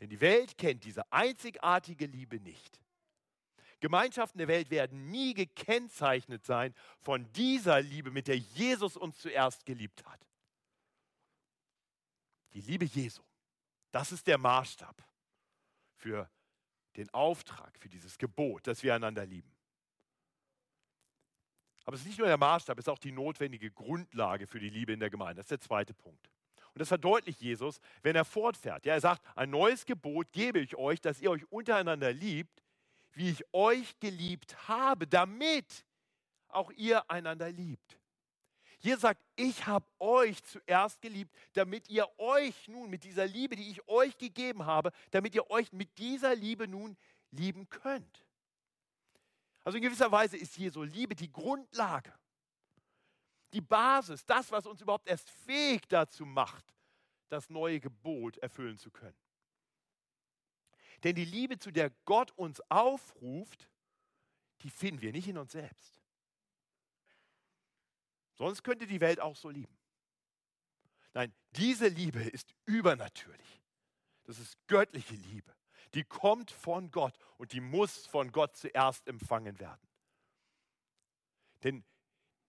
Denn 0.00 0.10
die 0.10 0.20
Welt 0.20 0.58
kennt 0.58 0.84
diese 0.84 1.10
einzigartige 1.12 2.06
Liebe 2.06 2.38
nicht. 2.40 2.80
Gemeinschaften 3.80 4.38
der 4.38 4.48
Welt 4.48 4.70
werden 4.70 5.10
nie 5.10 5.34
gekennzeichnet 5.34 6.44
sein 6.44 6.74
von 7.00 7.30
dieser 7.32 7.80
Liebe, 7.80 8.10
mit 8.10 8.26
der 8.26 8.38
Jesus 8.38 8.96
uns 8.96 9.18
zuerst 9.18 9.66
geliebt 9.66 10.04
hat. 10.06 10.26
Die 12.52 12.62
Liebe 12.62 12.86
Jesu, 12.86 13.22
das 13.90 14.12
ist 14.12 14.26
der 14.26 14.38
Maßstab 14.38 15.04
für 15.96 16.30
den 16.96 17.12
Auftrag, 17.12 17.78
für 17.78 17.90
dieses 17.90 18.16
Gebot, 18.16 18.66
dass 18.66 18.82
wir 18.82 18.94
einander 18.94 19.26
lieben. 19.26 19.54
Aber 21.84 21.94
es 21.94 22.00
ist 22.00 22.08
nicht 22.08 22.18
nur 22.18 22.26
der 22.26 22.38
Maßstab, 22.38 22.78
es 22.78 22.86
ist 22.86 22.88
auch 22.88 22.98
die 22.98 23.12
notwendige 23.12 23.70
Grundlage 23.70 24.46
für 24.46 24.58
die 24.58 24.70
Liebe 24.70 24.92
in 24.92 25.00
der 25.00 25.10
Gemeinde. 25.10 25.36
Das 25.36 25.44
ist 25.44 25.50
der 25.50 25.60
zweite 25.60 25.94
Punkt. 25.94 26.30
Und 26.76 26.80
das 26.80 26.88
verdeutlicht 26.88 27.40
Jesus, 27.40 27.80
wenn 28.02 28.16
er 28.16 28.26
fortfährt. 28.26 28.84
Ja, 28.84 28.92
er 28.92 29.00
sagt, 29.00 29.22
ein 29.34 29.48
neues 29.48 29.86
Gebot 29.86 30.30
gebe 30.30 30.58
ich 30.58 30.76
euch, 30.76 31.00
dass 31.00 31.22
ihr 31.22 31.30
euch 31.30 31.50
untereinander 31.50 32.12
liebt, 32.12 32.62
wie 33.12 33.30
ich 33.30 33.42
euch 33.54 33.98
geliebt 33.98 34.68
habe, 34.68 35.06
damit 35.06 35.86
auch 36.48 36.70
ihr 36.72 37.10
einander 37.10 37.50
liebt. 37.50 37.98
Jesus 38.80 39.00
sagt, 39.00 39.22
ich 39.36 39.66
habe 39.66 39.86
euch 40.00 40.44
zuerst 40.44 41.00
geliebt, 41.00 41.34
damit 41.54 41.88
ihr 41.88 42.06
euch 42.18 42.68
nun 42.68 42.90
mit 42.90 43.04
dieser 43.04 43.26
Liebe, 43.26 43.56
die 43.56 43.70
ich 43.70 43.88
euch 43.88 44.18
gegeben 44.18 44.66
habe, 44.66 44.92
damit 45.12 45.34
ihr 45.34 45.50
euch 45.50 45.72
mit 45.72 45.96
dieser 45.96 46.34
Liebe 46.34 46.68
nun 46.68 46.94
lieben 47.30 47.70
könnt. 47.70 48.22
Also 49.64 49.78
in 49.78 49.82
gewisser 49.82 50.12
Weise 50.12 50.36
ist 50.36 50.58
Jesu 50.58 50.82
Liebe 50.82 51.14
die 51.14 51.32
Grundlage, 51.32 52.12
die 53.52 53.60
Basis, 53.60 54.24
das, 54.24 54.50
was 54.50 54.66
uns 54.66 54.80
überhaupt 54.80 55.08
erst 55.08 55.30
fähig 55.30 55.86
dazu 55.88 56.26
macht, 56.26 56.74
das 57.28 57.50
neue 57.50 57.80
Gebot 57.80 58.38
erfüllen 58.38 58.78
zu 58.78 58.90
können. 58.90 59.16
Denn 61.04 61.14
die 61.14 61.24
Liebe, 61.24 61.58
zu 61.58 61.70
der 61.70 61.90
Gott 62.04 62.32
uns 62.32 62.60
aufruft, 62.70 63.68
die 64.62 64.70
finden 64.70 65.02
wir 65.02 65.12
nicht 65.12 65.28
in 65.28 65.38
uns 65.38 65.52
selbst. 65.52 66.00
Sonst 68.34 68.62
könnte 68.62 68.86
die 68.86 69.00
Welt 69.00 69.20
auch 69.20 69.36
so 69.36 69.48
lieben. 69.48 69.76
Nein, 71.14 71.34
diese 71.52 71.88
Liebe 71.88 72.20
ist 72.20 72.54
übernatürlich. 72.66 73.62
Das 74.24 74.38
ist 74.38 74.58
göttliche 74.66 75.14
Liebe. 75.14 75.54
Die 75.94 76.04
kommt 76.04 76.50
von 76.50 76.90
Gott 76.90 77.16
und 77.38 77.52
die 77.52 77.60
muss 77.60 78.06
von 78.06 78.32
Gott 78.32 78.56
zuerst 78.56 79.06
empfangen 79.08 79.58
werden. 79.58 79.88
Denn, 81.62 81.84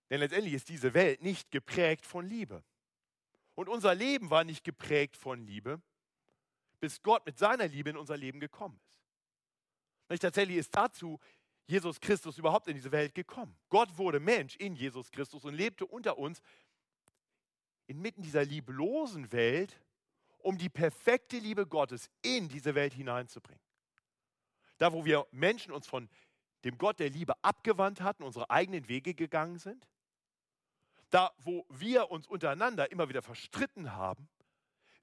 denn 0.09 0.19
letztendlich 0.19 0.53
ist 0.53 0.69
diese 0.69 0.93
Welt 0.93 1.21
nicht 1.21 1.51
geprägt 1.51 2.05
von 2.05 2.25
Liebe. 2.25 2.63
Und 3.55 3.69
unser 3.69 3.95
Leben 3.95 4.29
war 4.29 4.43
nicht 4.43 4.63
geprägt 4.63 5.17
von 5.17 5.45
Liebe, 5.45 5.81
bis 6.79 7.01
Gott 7.01 7.25
mit 7.25 7.37
seiner 7.37 7.67
Liebe 7.67 7.89
in 7.89 7.97
unser 7.97 8.15
Leben 8.15 8.39
gekommen 8.39 8.79
ist. 8.87 9.01
Nicht 10.09 10.21
tatsächlich 10.21 10.57
ist 10.57 10.75
dazu 10.75 11.19
Jesus 11.65 11.99
Christus 11.99 12.37
überhaupt 12.37 12.67
in 12.67 12.75
diese 12.75 12.91
Welt 12.91 13.13
gekommen. 13.13 13.57
Gott 13.69 13.97
wurde 13.97 14.19
Mensch 14.19 14.55
in 14.55 14.75
Jesus 14.75 15.11
Christus 15.11 15.43
und 15.43 15.53
lebte 15.53 15.85
unter 15.85 16.17
uns 16.17 16.41
inmitten 17.87 18.21
dieser 18.21 18.45
lieblosen 18.45 19.31
Welt, 19.33 19.77
um 20.39 20.57
die 20.57 20.69
perfekte 20.69 21.37
Liebe 21.39 21.67
Gottes 21.67 22.09
in 22.21 22.47
diese 22.47 22.73
Welt 22.73 22.93
hineinzubringen. 22.93 23.61
Da, 24.77 24.93
wo 24.93 25.03
wir 25.03 25.27
Menschen 25.31 25.73
uns 25.73 25.87
von 25.87 26.07
dem 26.63 26.77
Gott 26.77 26.99
der 26.99 27.09
Liebe 27.09 27.33
abgewandt 27.43 28.01
hatten, 28.01 28.23
unsere 28.23 28.49
eigenen 28.49 28.87
Wege 28.87 29.13
gegangen 29.13 29.57
sind, 29.57 29.87
da, 31.09 31.31
wo 31.37 31.65
wir 31.69 32.11
uns 32.11 32.27
untereinander 32.27 32.91
immer 32.91 33.09
wieder 33.09 33.21
verstritten 33.21 33.93
haben, 33.93 34.27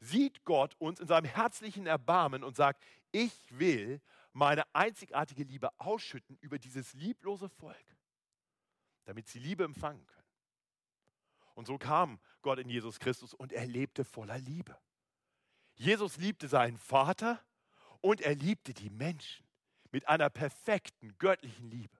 sieht 0.00 0.44
Gott 0.44 0.74
uns 0.78 1.00
in 1.00 1.06
seinem 1.06 1.26
herzlichen 1.26 1.86
Erbarmen 1.86 2.44
und 2.44 2.56
sagt, 2.56 2.84
ich 3.10 3.32
will 3.58 4.00
meine 4.32 4.64
einzigartige 4.74 5.44
Liebe 5.44 5.70
ausschütten 5.78 6.36
über 6.40 6.58
dieses 6.58 6.92
lieblose 6.94 7.48
Volk, 7.48 7.96
damit 9.04 9.28
sie 9.28 9.38
Liebe 9.38 9.64
empfangen 9.64 10.06
können. 10.06 10.24
Und 11.54 11.66
so 11.66 11.78
kam 11.78 12.18
Gott 12.42 12.58
in 12.58 12.68
Jesus 12.68 12.98
Christus 12.98 13.32
und 13.32 13.52
er 13.52 13.66
lebte 13.66 14.04
voller 14.04 14.38
Liebe. 14.38 14.76
Jesus 15.76 16.16
liebte 16.16 16.48
seinen 16.48 16.76
Vater 16.76 17.40
und 18.00 18.20
er 18.20 18.34
liebte 18.34 18.74
die 18.74 18.90
Menschen 18.90 19.46
mit 19.92 20.08
einer 20.08 20.28
perfekten 20.28 21.16
göttlichen 21.18 21.70
Liebe. 21.70 21.96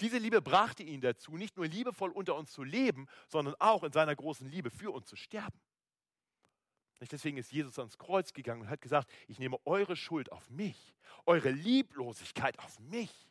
Diese 0.00 0.18
Liebe 0.18 0.42
brachte 0.42 0.82
ihn 0.82 1.00
dazu, 1.00 1.36
nicht 1.36 1.56
nur 1.56 1.66
liebevoll 1.66 2.10
unter 2.10 2.36
uns 2.36 2.52
zu 2.52 2.62
leben, 2.62 3.06
sondern 3.28 3.54
auch 3.58 3.82
in 3.84 3.92
seiner 3.92 4.16
großen 4.16 4.48
Liebe 4.50 4.70
für 4.70 4.90
uns 4.90 5.06
zu 5.06 5.16
sterben. 5.16 5.60
Deswegen 7.10 7.36
ist 7.36 7.50
Jesus 7.50 7.78
ans 7.78 7.98
Kreuz 7.98 8.32
gegangen 8.32 8.62
und 8.62 8.70
hat 8.70 8.80
gesagt, 8.80 9.10
ich 9.26 9.38
nehme 9.38 9.58
eure 9.64 9.96
Schuld 9.96 10.30
auf 10.30 10.48
mich, 10.50 10.94
eure 11.26 11.50
Lieblosigkeit 11.50 12.58
auf 12.60 12.78
mich. 12.78 13.28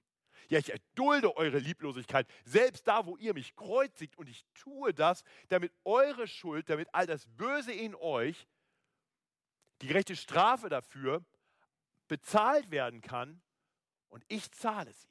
Ja, 0.49 0.59
ich 0.59 0.69
erdulde 0.69 1.37
eure 1.37 1.59
Lieblosigkeit, 1.59 2.27
selbst 2.43 2.85
da, 2.85 3.05
wo 3.05 3.15
ihr 3.15 3.33
mich 3.33 3.55
kreuzigt. 3.55 4.17
Und 4.17 4.27
ich 4.27 4.45
tue 4.53 4.93
das, 4.93 5.23
damit 5.47 5.71
eure 5.85 6.27
Schuld, 6.27 6.69
damit 6.69 6.89
all 6.93 7.07
das 7.07 7.25
Böse 7.37 7.71
in 7.71 7.95
euch, 7.95 8.47
die 9.81 9.87
gerechte 9.87 10.17
Strafe 10.17 10.67
dafür 10.67 11.23
bezahlt 12.09 12.69
werden 12.69 12.99
kann 12.99 13.41
und 14.09 14.25
ich 14.27 14.51
zahle 14.51 14.91
sie. 14.91 15.07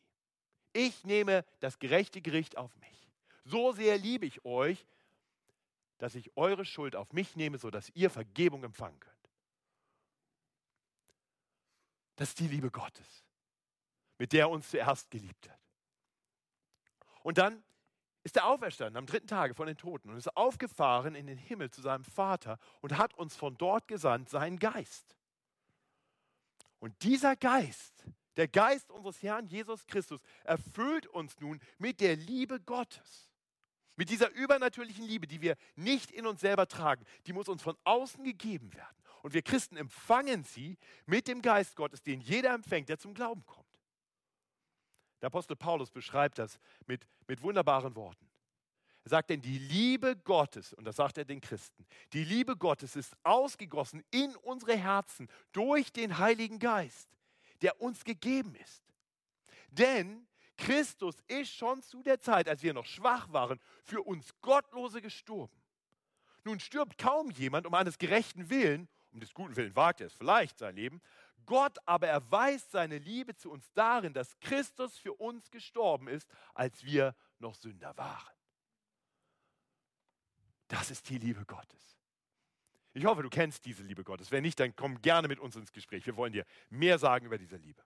Ich 0.73 1.05
nehme 1.05 1.45
das 1.61 1.79
gerechte 1.79 2.21
Gericht 2.21 2.57
auf 2.57 2.77
mich. 2.79 3.11
So 3.45 3.73
sehr 3.73 3.99
liebe 3.99 4.27
ich 4.27 4.45
euch, 4.45 4.87
dass 5.99 6.15
ich 6.15 6.37
eure 6.37 6.65
Schuld 6.65 6.97
auf 6.97 7.13
mich 7.13 7.37
nehme, 7.37 7.59
sodass 7.59 7.91
ihr 7.91 8.11
Vergebung 8.11 8.65
empfangen 8.65 8.99
könnt. 8.99 9.17
Das 12.17 12.31
ist 12.31 12.39
die 12.39 12.49
Liebe 12.49 12.71
Gottes, 12.71 13.25
mit 14.19 14.33
der 14.33 14.43
er 14.43 14.51
uns 14.51 14.71
zuerst 14.71 15.11
geliebt 15.11 15.49
hat. 15.49 15.59
Und 17.23 17.39
dann 17.39 17.63
ist 18.23 18.37
er 18.37 18.47
auferstanden 18.47 18.97
am 18.97 19.07
dritten 19.07 19.27
Tage 19.27 19.55
von 19.55 19.67
den 19.67 19.77
Toten 19.77 20.11
und 20.11 20.17
ist 20.17 20.37
aufgefahren 20.37 21.15
in 21.15 21.27
den 21.27 21.39
Himmel 21.39 21.71
zu 21.71 21.81
seinem 21.81 22.05
Vater 22.05 22.59
und 22.81 22.99
hat 22.99 23.15
uns 23.15 23.37
von 23.37 23.57
dort 23.57 23.89
gesandt 23.89 24.29
seinen 24.29 24.59
Geist. 24.59 25.17
Und 26.79 27.03
dieser 27.03 27.37
Geist, 27.37 28.05
der 28.41 28.49
Geist 28.49 28.91
unseres 28.91 29.23
Herrn 29.23 29.47
Jesus 29.49 29.87
Christus, 29.87 30.19
erfüllt 30.45 31.07
uns 31.09 31.39
nun 31.41 31.61
mit 31.77 32.01
der 32.01 32.17
Liebe 32.17 32.59
Gottes. 32.59 33.29
Mit 33.97 34.09
dieser 34.09 34.31
übernatürlichen 34.31 35.05
Liebe, 35.05 35.27
die 35.27 35.43
wir 35.43 35.59
nicht 35.77 36.11
in 36.11 36.27
uns 36.27 36.41
selber 36.41 36.67
tragen, 36.67 37.05
die 37.27 37.35
muss 37.35 37.51
uns 37.51 37.61
von 37.61 37.77
außen 37.85 38.25
gegeben 38.25 38.73
werden. 38.73 38.97
Und 39.21 39.35
wir 39.35 39.43
Christen 39.43 39.77
empfangen 39.77 40.45
sie 40.45 40.79
mit 41.05 41.29
dem 41.29 41.43
Geist 41.43 41.77
Gottes, 41.77 42.03
den 42.03 42.23
jeder 42.23 42.55
empfängt, 42.55 42.89
der 42.89 42.99
zum 42.99 43.13
Glauben 43.13 43.45
kommt. 43.45 43.79
Der 45.21 45.27
Apostel 45.27 45.55
Paulus 45.55 45.91
beschreibt 45.91 46.39
das 46.39 46.59
mit, 46.87 47.07
mit 47.29 47.43
wunderbaren 47.43 47.95
Worten. 47.95 48.27
Er 49.05 49.11
sagt 49.11 49.29
denn, 49.29 49.43
die 49.43 49.59
Liebe 49.59 50.17
Gottes, 50.17 50.73
und 50.73 50.87
das 50.87 50.97
sagt 50.97 51.19
er 51.19 51.27
den 51.27 51.43
Christen, 51.43 51.85
die 52.15 52.25
Liebe 52.25 52.57
Gottes 52.57 52.97
ist 52.97 53.15
ausgegossen 53.23 54.03
in 54.11 54.35
unsere 54.37 54.79
Herzen 54.79 55.29
durch 55.53 55.93
den 55.93 56.17
Heiligen 56.17 56.59
Geist, 56.59 57.20
der 57.63 57.81
uns 57.81 58.05
gegeben 58.05 58.55
ist. 58.57 58.83
Denn 59.71 60.27
Christus 60.57 61.17
ist 61.27 61.53
schon 61.53 61.83
zu 61.83 62.03
der 62.03 62.21
Zeit, 62.21 62.49
als 62.49 62.63
wir 62.63 62.75
noch 62.75 62.87
schwach 62.87 63.33
waren, 63.33 63.61
für 63.83 64.03
uns 64.03 64.35
Gottlose 64.41 65.01
gestorben. 65.01 65.57
Nun 66.45 66.61
stirbt 66.61 66.99
kaum 66.99 67.31
jemand 67.31 67.67
um 67.67 67.75
eines 67.75 67.99
gerechten 67.99 68.51
Willen, 68.51 68.89
um 69.13 69.21
des 69.21 69.35
guten 69.35 69.57
Willen 69.57 69.75
wagt 69.77 70.01
er 70.01 70.07
es 70.07 70.15
vielleicht 70.15 70.59
sein 70.59 70.77
Leben, 70.77 71.01
Gott 71.47 71.79
aber 71.87 72.07
erweist 72.07 72.71
seine 72.71 72.99
Liebe 72.99 73.35
zu 73.35 73.51
uns 73.51 73.73
darin, 73.73 74.13
dass 74.13 74.39
Christus 74.41 74.97
für 74.99 75.15
uns 75.15 75.51
gestorben 75.51 76.07
ist, 76.09 76.29
als 76.55 76.85
wir 76.85 77.15
noch 77.39 77.55
Sünder 77.55 77.97
waren. 77.97 78.35
Das 80.69 80.91
ist 80.91 81.09
die 81.09 81.19
Liebe 81.19 81.45
Gottes. 81.47 82.00
Ich 82.93 83.05
hoffe, 83.05 83.23
du 83.23 83.31
kennst 83.31 83.65
diese 83.65 83.83
Liebe 83.83 84.03
Gottes. 84.03 84.31
Wenn 84.31 84.43
nicht, 84.43 84.59
dann 84.59 84.75
komm 84.75 85.01
gerne 85.01 85.29
mit 85.29 85.39
uns 85.39 85.55
ins 85.57 85.73
Gespräch. 85.73 86.05
Wir 86.07 86.17
wollen 86.17 86.33
dir 86.33 86.45
mehr 86.71 86.99
sagen 86.99 87.27
über 87.27 87.39
diese 87.39 87.57
Liebe. 87.57 87.83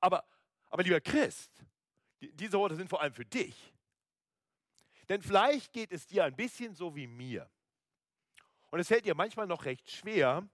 Aber, 0.00 0.24
aber 0.68 0.82
lieber 0.82 1.00
Christ, 1.00 1.64
diese 2.20 2.58
Worte 2.58 2.76
sind 2.76 2.88
vor 2.88 3.00
allem 3.00 3.14
für 3.14 3.24
dich. 3.24 3.74
Denn 5.08 5.22
vielleicht 5.22 5.72
geht 5.72 5.92
es 5.92 6.06
dir 6.06 6.24
ein 6.24 6.36
bisschen 6.36 6.74
so 6.74 6.94
wie 6.94 7.06
mir. 7.06 7.50
Und 8.70 8.80
es 8.80 8.88
fällt 8.88 9.06
dir 9.06 9.14
manchmal 9.14 9.46
noch 9.46 9.64
recht 9.64 9.90
schwer, 9.90 10.46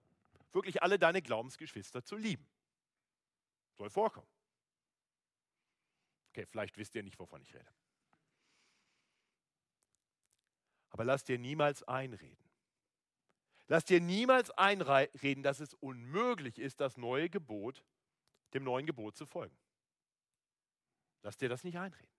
wirklich 0.52 0.82
alle 0.82 0.98
deine 0.98 1.20
Glaubensgeschwister 1.20 2.04
zu 2.04 2.16
lieben. 2.16 2.46
Soll 3.76 3.90
vorkommen. 3.90 4.28
Okay, 6.30 6.46
vielleicht 6.46 6.76
wisst 6.78 6.94
ihr 6.94 7.02
nicht, 7.02 7.18
wovon 7.18 7.42
ich 7.42 7.52
rede. 7.52 7.70
Aber 10.90 11.04
lass 11.04 11.24
dir 11.24 11.38
niemals 11.38 11.82
einreden. 11.82 12.43
Lass 13.66 13.84
dir 13.84 14.00
niemals 14.00 14.50
einreden, 14.50 15.42
dass 15.42 15.60
es 15.60 15.74
unmöglich 15.74 16.58
ist, 16.58 16.80
das 16.80 16.96
neue 16.96 17.30
Gebot, 17.30 17.84
dem 18.52 18.64
neuen 18.64 18.86
Gebot 18.86 19.16
zu 19.16 19.26
folgen. 19.26 19.56
Lass 21.22 21.38
dir 21.38 21.48
das 21.48 21.64
nicht 21.64 21.78
einreden. 21.78 22.12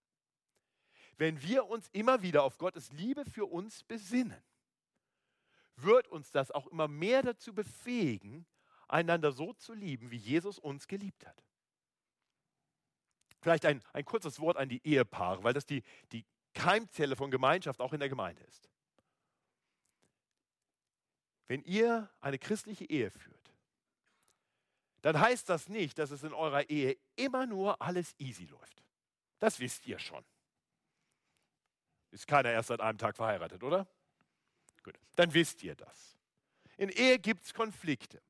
Wenn 1.18 1.42
wir 1.42 1.68
uns 1.68 1.88
immer 1.90 2.22
wieder 2.24 2.44
auf 2.44 2.58
Gottes 2.58 2.92
Liebe 2.92 3.26
für 3.26 3.46
uns 3.46 3.84
besinnen, 3.84 4.44
wird 5.78 6.08
uns 6.08 6.32
das 6.32 6.52
auch 6.52 6.68
immer 6.68 6.88
mehr 6.88 7.22
dazu 7.22 7.54
befähigen, 7.54 8.46
einander 8.88 9.32
so 9.32 9.54
zu 9.54 9.74
lieben, 9.74 10.12
wie 10.12 10.18
Jesus 10.18 10.58
uns 10.60 10.88
geliebt 10.88 11.26
hat. 11.26 11.44
Vielleicht 13.42 13.66
ein, 13.66 13.84
ein 13.94 14.06
kurzes 14.06 14.40
Wort 14.40 14.58
an 14.58 14.70
die 14.70 14.86
Ehepaare, 14.86 15.44
weil 15.44 15.54
das 15.54 15.66
die, 15.66 15.84
die 16.12 16.26
Keimzelle 16.54 17.16
von 17.16 17.30
Gemeinschaft 17.30 17.82
auch 17.82 17.94
in 17.94 18.00
der 18.00 18.10
Gemeinde 18.10 18.42
ist. 18.44 18.70
Wenn 21.48 21.64
ihr 21.64 22.10
eine 22.22 22.40
christliche 22.40 22.86
Ehe 22.86 23.12
führt, 23.12 23.36
dann 25.02 25.20
heißt 25.20 25.50
das 25.50 25.70
nicht, 25.70 26.00
dass 26.00 26.10
es 26.10 26.24
in 26.24 26.34
eurer 26.34 26.70
Ehe 26.70 26.98
immer 27.16 27.46
nur 27.46 27.80
alles 27.82 28.16
easy 28.18 28.46
läuft. 28.46 28.84
Das 29.40 29.60
wisst 29.60 29.86
ihr 29.86 30.00
schon. 30.00 30.26
Ist 32.10 32.28
keiner 32.28 32.50
erst 32.50 32.70
seit 32.70 32.82
einem 32.82 32.98
Tag 32.98 33.16
verheiratet, 33.16 33.64
oder? 33.64 33.88
Gut, 34.84 34.98
dann 35.16 35.34
wisst 35.34 35.62
ihr 35.62 35.76
das. 35.76 36.18
In 36.78 36.90
Ehe 36.90 37.20
gibt 37.20 37.46
es 37.46 37.54
Konflikte. 37.54 38.22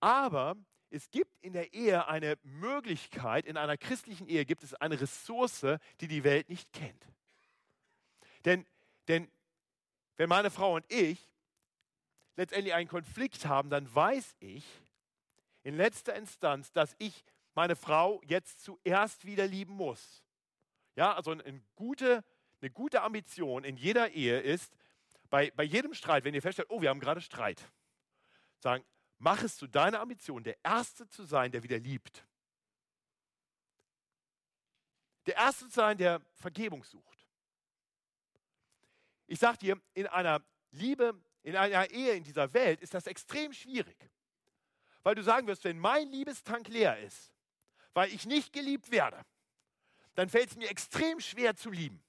Aber 0.00 0.56
es 0.90 1.10
gibt 1.10 1.34
in 1.40 1.54
der 1.54 1.72
Ehe 1.72 2.06
eine 2.06 2.36
Möglichkeit, 2.42 3.46
in 3.46 3.56
einer 3.56 3.78
christlichen 3.78 4.28
Ehe 4.28 4.44
gibt 4.44 4.62
es 4.62 4.74
eine 4.74 5.00
Ressource, 5.00 5.64
die 6.00 6.08
die 6.08 6.24
Welt 6.24 6.50
nicht 6.50 6.70
kennt. 6.72 7.06
Denn, 8.44 8.66
denn 9.08 9.30
wenn 10.16 10.28
meine 10.28 10.50
Frau 10.50 10.74
und 10.74 10.84
ich 10.92 11.31
letztendlich 12.36 12.74
einen 12.74 12.88
Konflikt 12.88 13.46
haben, 13.46 13.70
dann 13.70 13.92
weiß 13.94 14.36
ich 14.40 14.64
in 15.62 15.76
letzter 15.76 16.14
Instanz, 16.14 16.72
dass 16.72 16.94
ich 16.98 17.24
meine 17.54 17.76
Frau 17.76 18.20
jetzt 18.24 18.60
zuerst 18.60 19.24
wieder 19.24 19.46
lieben 19.46 19.74
muss. 19.74 20.24
Ja, 20.96 21.14
also 21.14 21.30
eine 21.30 21.62
gute, 21.76 22.24
eine 22.60 22.70
gute 22.70 23.02
Ambition 23.02 23.64
in 23.64 23.76
jeder 23.76 24.10
Ehe 24.10 24.40
ist, 24.40 24.76
bei, 25.30 25.50
bei 25.52 25.62
jedem 25.62 25.94
Streit, 25.94 26.24
wenn 26.24 26.34
ihr 26.34 26.42
feststellt, 26.42 26.68
oh, 26.70 26.82
wir 26.82 26.90
haben 26.90 27.00
gerade 27.00 27.20
Streit, 27.20 27.62
sagen, 28.58 28.84
mach 29.18 29.42
es 29.42 29.56
zu 29.56 29.66
deiner 29.66 30.00
Ambition, 30.00 30.42
der 30.42 30.62
Erste 30.62 31.08
zu 31.08 31.24
sein, 31.24 31.52
der 31.52 31.62
wieder 31.62 31.78
liebt. 31.78 32.26
Der 35.26 35.36
Erste 35.36 35.66
zu 35.66 35.70
sein, 35.70 35.96
der 35.96 36.20
Vergebung 36.34 36.84
sucht. 36.84 37.26
Ich 39.26 39.38
sage 39.38 39.56
dir, 39.58 39.80
in 39.94 40.06
einer 40.06 40.42
Liebe, 40.72 41.14
in 41.42 41.56
einer 41.56 41.90
Ehe 41.90 42.12
in 42.14 42.24
dieser 42.24 42.52
Welt 42.54 42.80
ist 42.80 42.94
das 42.94 43.06
extrem 43.06 43.52
schwierig. 43.52 44.10
Weil 45.02 45.14
du 45.14 45.22
sagen 45.22 45.46
wirst, 45.46 45.64
wenn 45.64 45.78
mein 45.78 46.08
Liebestank 46.08 46.68
leer 46.68 46.98
ist, 47.00 47.32
weil 47.94 48.12
ich 48.12 48.26
nicht 48.26 48.52
geliebt 48.52 48.90
werde, 48.90 49.20
dann 50.14 50.28
fällt 50.28 50.50
es 50.50 50.56
mir 50.56 50.70
extrem 50.70 51.20
schwer 51.20 51.56
zu 51.56 51.70
lieben. 51.70 52.02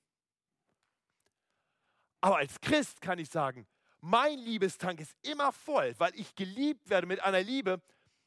Aber 2.21 2.37
als 2.37 2.59
Christ 2.61 3.01
kann 3.01 3.19
ich 3.19 3.29
sagen, 3.29 3.67
mein 3.99 4.37
Liebestank 4.39 4.99
ist 4.99 5.15
immer 5.21 5.51
voll, 5.51 5.95
weil 5.97 6.13
ich 6.15 6.35
geliebt 6.35 6.89
werde 6.89 7.07
mit 7.07 7.21
einer 7.21 7.41
Liebe, 7.41 7.81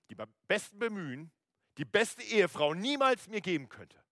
die 0.09 0.15
beim 0.15 0.33
besten 0.49 0.79
Bemühen 0.79 1.31
die 1.79 1.85
beste 1.85 2.23
Ehefrau 2.23 2.75
niemals 2.75 3.29
mir 3.29 3.41
geben 3.41 3.69
könnte. 3.69 4.03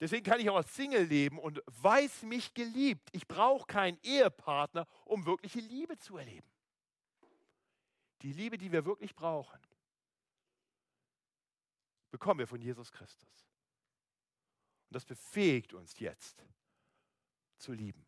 Deswegen 0.00 0.24
kann 0.24 0.40
ich 0.40 0.48
auch 0.48 0.56
als 0.56 0.74
Single 0.74 1.04
leben 1.04 1.38
und 1.38 1.62
weiß 1.66 2.22
mich 2.22 2.54
geliebt. 2.54 3.08
Ich 3.12 3.28
brauche 3.28 3.66
keinen 3.66 3.98
Ehepartner, 4.02 4.86
um 5.04 5.26
wirkliche 5.26 5.60
Liebe 5.60 5.98
zu 5.98 6.16
erleben. 6.16 6.48
Die 8.22 8.32
Liebe, 8.32 8.58
die 8.58 8.72
wir 8.72 8.84
wirklich 8.84 9.14
brauchen, 9.14 9.60
bekommen 12.10 12.40
wir 12.40 12.46
von 12.46 12.60
Jesus 12.60 12.90
Christus. 12.90 13.46
Und 14.88 14.94
das 14.94 15.04
befähigt 15.04 15.74
uns 15.74 15.98
jetzt 15.98 16.42
zu 17.58 17.72
lieben 17.72 18.06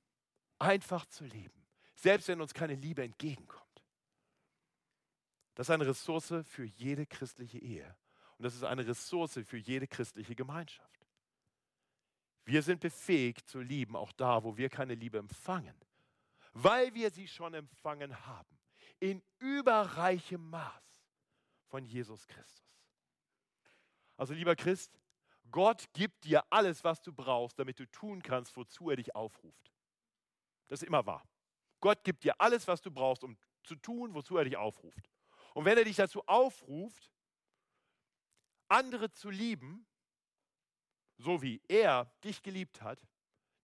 einfach 0.62 1.04
zu 1.06 1.24
leben, 1.24 1.66
selbst 1.96 2.28
wenn 2.28 2.40
uns 2.40 2.54
keine 2.54 2.74
Liebe 2.74 3.02
entgegenkommt. 3.02 3.62
Das 5.54 5.66
ist 5.66 5.70
eine 5.70 5.86
Ressource 5.86 6.34
für 6.44 6.64
jede 6.64 7.04
christliche 7.04 7.58
Ehe 7.58 7.96
und 8.38 8.44
das 8.44 8.54
ist 8.54 8.64
eine 8.64 8.86
Ressource 8.86 9.40
für 9.44 9.58
jede 9.58 9.86
christliche 9.86 10.34
Gemeinschaft. 10.34 11.01
Wir 12.44 12.62
sind 12.62 12.80
befähigt 12.80 13.48
zu 13.48 13.60
lieben, 13.60 13.96
auch 13.96 14.12
da, 14.12 14.42
wo 14.42 14.56
wir 14.56 14.68
keine 14.68 14.94
Liebe 14.94 15.18
empfangen, 15.18 15.76
weil 16.52 16.92
wir 16.94 17.10
sie 17.10 17.28
schon 17.28 17.54
empfangen 17.54 18.26
haben, 18.26 18.58
in 18.98 19.22
überreichem 19.38 20.50
Maß 20.50 20.82
von 21.68 21.84
Jesus 21.84 22.26
Christus. 22.26 22.66
Also 24.16 24.34
lieber 24.34 24.56
Christ, 24.56 24.98
Gott 25.50 25.92
gibt 25.92 26.24
dir 26.24 26.44
alles, 26.50 26.82
was 26.84 27.00
du 27.02 27.12
brauchst, 27.12 27.58
damit 27.58 27.78
du 27.78 27.86
tun 27.90 28.22
kannst, 28.22 28.56
wozu 28.56 28.90
er 28.90 28.96
dich 28.96 29.14
aufruft. 29.14 29.72
Das 30.68 30.82
ist 30.82 30.86
immer 30.86 31.04
wahr. 31.06 31.26
Gott 31.80 32.02
gibt 32.04 32.24
dir 32.24 32.40
alles, 32.40 32.66
was 32.68 32.80
du 32.80 32.90
brauchst, 32.90 33.24
um 33.24 33.36
zu 33.64 33.76
tun, 33.76 34.14
wozu 34.14 34.36
er 34.36 34.44
dich 34.44 34.56
aufruft. 34.56 35.10
Und 35.54 35.64
wenn 35.64 35.76
er 35.76 35.84
dich 35.84 35.96
dazu 35.96 36.26
aufruft, 36.26 37.10
andere 38.68 39.10
zu 39.12 39.30
lieben, 39.30 39.86
so 41.22 41.42
wie 41.42 41.60
er 41.68 42.10
dich 42.24 42.42
geliebt 42.42 42.82
hat, 42.82 42.98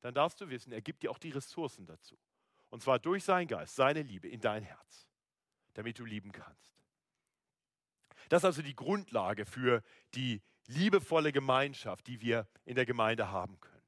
dann 0.01 0.15
darfst 0.15 0.41
du 0.41 0.49
wissen, 0.49 0.73
er 0.73 0.81
gibt 0.81 1.03
dir 1.03 1.11
auch 1.11 1.19
die 1.19 1.31
Ressourcen 1.31 1.87
dazu. 1.87 2.17
Und 2.71 2.83
zwar 2.83 2.99
durch 2.99 3.25
seinen 3.25 3.49
Geist, 3.49 3.75
seine 3.75 4.03
Liebe 4.03 4.29
in 4.29 4.41
dein 4.41 4.63
Herz, 4.63 5.09
damit 5.75 5.99
du 5.99 6.05
lieben 6.05 6.33
kannst. 6.33 6.79
Das 8.29 8.43
ist 8.43 8.45
also 8.45 8.63
die 8.63 8.77
Grundlage 8.77 9.47
für 9.47 9.83
die 10.15 10.43
liebevolle 10.67 11.33
Gemeinschaft, 11.33 12.07
die 12.07 12.21
wir 12.21 12.47
in 12.65 12.75
der 12.75 12.85
Gemeinde 12.85 13.31
haben 13.31 13.59
können. 13.59 13.79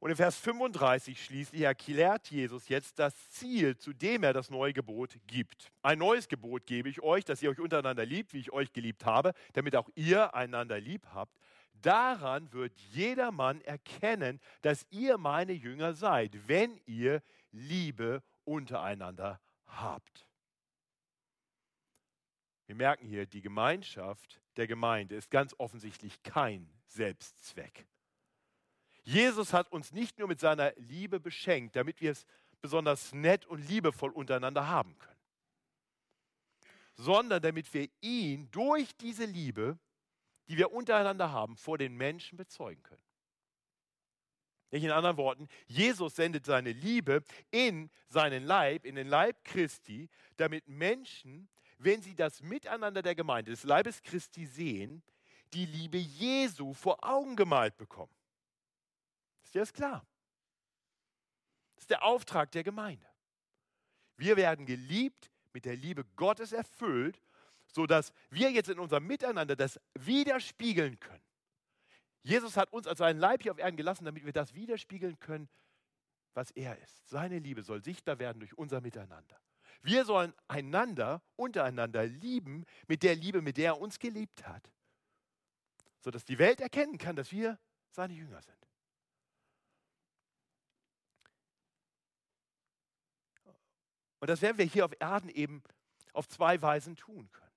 Und 0.00 0.08
in 0.08 0.16
Vers 0.16 0.38
35 0.38 1.22
schließlich 1.22 1.60
erklärt 1.60 2.28
Jesus 2.30 2.68
jetzt 2.68 2.98
das 2.98 3.28
Ziel, 3.28 3.76
zu 3.76 3.92
dem 3.92 4.22
er 4.22 4.32
das 4.32 4.48
neue 4.48 4.72
Gebot 4.72 5.18
gibt. 5.26 5.70
Ein 5.82 5.98
neues 5.98 6.26
Gebot 6.26 6.64
gebe 6.64 6.88
ich 6.88 7.02
euch, 7.02 7.26
dass 7.26 7.42
ihr 7.42 7.50
euch 7.50 7.60
untereinander 7.60 8.06
liebt, 8.06 8.32
wie 8.32 8.38
ich 8.38 8.50
euch 8.50 8.72
geliebt 8.72 9.04
habe, 9.04 9.34
damit 9.52 9.76
auch 9.76 9.90
ihr 9.94 10.34
einander 10.34 10.80
lieb 10.80 11.06
habt. 11.12 11.38
Daran 11.82 12.52
wird 12.52 12.78
jedermann 12.92 13.60
erkennen, 13.62 14.40
dass 14.62 14.86
ihr 14.90 15.18
meine 15.18 15.52
Jünger 15.52 15.94
seid, 15.94 16.48
wenn 16.48 16.80
ihr 16.86 17.22
Liebe 17.52 18.22
untereinander 18.44 19.40
habt. 19.66 20.26
Wir 22.66 22.76
merken 22.76 23.06
hier, 23.06 23.26
die 23.26 23.40
Gemeinschaft 23.40 24.40
der 24.56 24.66
Gemeinde 24.66 25.16
ist 25.16 25.30
ganz 25.30 25.54
offensichtlich 25.58 26.22
kein 26.22 26.70
Selbstzweck. 26.86 27.86
Jesus 29.02 29.52
hat 29.52 29.72
uns 29.72 29.92
nicht 29.92 30.18
nur 30.18 30.28
mit 30.28 30.38
seiner 30.38 30.72
Liebe 30.76 31.18
beschenkt, 31.18 31.74
damit 31.74 32.00
wir 32.00 32.12
es 32.12 32.26
besonders 32.60 33.12
nett 33.12 33.46
und 33.46 33.66
liebevoll 33.68 34.10
untereinander 34.10 34.68
haben 34.68 34.96
können, 34.98 35.20
sondern 36.94 37.42
damit 37.42 37.72
wir 37.72 37.88
ihn 38.00 38.50
durch 38.50 38.96
diese 38.98 39.24
Liebe, 39.24 39.78
die 40.50 40.58
wir 40.58 40.72
untereinander 40.72 41.30
haben, 41.30 41.56
vor 41.56 41.78
den 41.78 41.96
Menschen 41.96 42.36
bezeugen 42.36 42.82
können. 42.82 43.04
In 44.70 44.90
anderen 44.90 45.16
Worten, 45.16 45.46
Jesus 45.68 46.16
sendet 46.16 46.44
seine 46.44 46.72
Liebe 46.72 47.22
in 47.52 47.88
seinen 48.08 48.42
Leib, 48.42 48.84
in 48.84 48.96
den 48.96 49.06
Leib 49.06 49.44
Christi, 49.44 50.10
damit 50.38 50.66
Menschen, 50.66 51.48
wenn 51.78 52.02
sie 52.02 52.16
das 52.16 52.42
Miteinander 52.42 53.00
der 53.00 53.14
Gemeinde, 53.14 53.52
des 53.52 53.62
Leibes 53.62 54.02
Christi 54.02 54.44
sehen, 54.44 55.04
die 55.52 55.66
Liebe 55.66 55.98
Jesu 55.98 56.74
vor 56.74 56.98
Augen 57.08 57.36
gemalt 57.36 57.76
bekommen. 57.76 58.12
Ist 59.44 59.54
dir 59.54 59.60
das 59.60 59.72
klar? 59.72 60.04
Das 61.76 61.84
ist 61.84 61.90
der 61.90 62.02
Auftrag 62.02 62.50
der 62.50 62.64
Gemeinde. 62.64 63.06
Wir 64.16 64.36
werden 64.36 64.66
geliebt, 64.66 65.30
mit 65.52 65.64
der 65.64 65.76
Liebe 65.76 66.04
Gottes 66.16 66.50
erfüllt, 66.50 67.22
sodass 67.72 68.12
wir 68.30 68.50
jetzt 68.50 68.68
in 68.68 68.78
unserem 68.78 69.06
Miteinander 69.06 69.56
das 69.56 69.80
widerspiegeln 69.94 70.98
können. 71.00 71.22
Jesus 72.22 72.56
hat 72.56 72.72
uns 72.72 72.86
als 72.86 72.98
seinen 72.98 73.18
Leib 73.18 73.42
hier 73.42 73.52
auf 73.52 73.58
Erden 73.58 73.76
gelassen, 73.76 74.04
damit 74.04 74.24
wir 74.24 74.32
das 74.32 74.54
widerspiegeln 74.54 75.18
können, 75.18 75.48
was 76.34 76.50
er 76.50 76.78
ist. 76.78 77.08
Seine 77.08 77.38
Liebe 77.38 77.62
soll 77.62 77.82
sichtbar 77.82 78.18
werden 78.18 78.40
durch 78.40 78.56
unser 78.56 78.80
Miteinander. 78.80 79.40
Wir 79.82 80.04
sollen 80.04 80.34
einander 80.46 81.22
untereinander 81.36 82.04
lieben 82.06 82.64
mit 82.86 83.02
der 83.02 83.16
Liebe, 83.16 83.40
mit 83.40 83.56
der 83.56 83.66
er 83.66 83.80
uns 83.80 83.98
geliebt 83.98 84.46
hat, 84.46 84.70
sodass 86.00 86.24
die 86.24 86.38
Welt 86.38 86.60
erkennen 86.60 86.98
kann, 86.98 87.16
dass 87.16 87.32
wir 87.32 87.58
seine 87.90 88.12
Jünger 88.12 88.42
sind. 88.42 88.56
Und 94.20 94.28
das 94.28 94.42
werden 94.42 94.58
wir 94.58 94.66
hier 94.66 94.84
auf 94.84 94.92
Erden 95.00 95.30
eben 95.30 95.62
auf 96.12 96.28
zwei 96.28 96.60
Weisen 96.60 96.94
tun 96.94 97.30
können. 97.32 97.49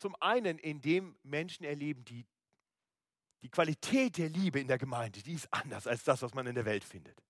Zum 0.00 0.16
einen, 0.20 0.58
indem 0.58 1.14
Menschen 1.22 1.64
erleben, 1.64 2.04
die, 2.06 2.26
die 3.42 3.50
Qualität 3.50 4.18
der 4.18 4.28
Liebe 4.28 4.58
in 4.58 4.66
der 4.66 4.78
Gemeinde, 4.78 5.22
die 5.22 5.34
ist 5.34 5.52
anders 5.52 5.86
als 5.86 6.02
das, 6.04 6.22
was 6.22 6.34
man 6.34 6.46
in 6.46 6.54
der 6.54 6.64
Welt 6.64 6.84
findet. 6.84 7.22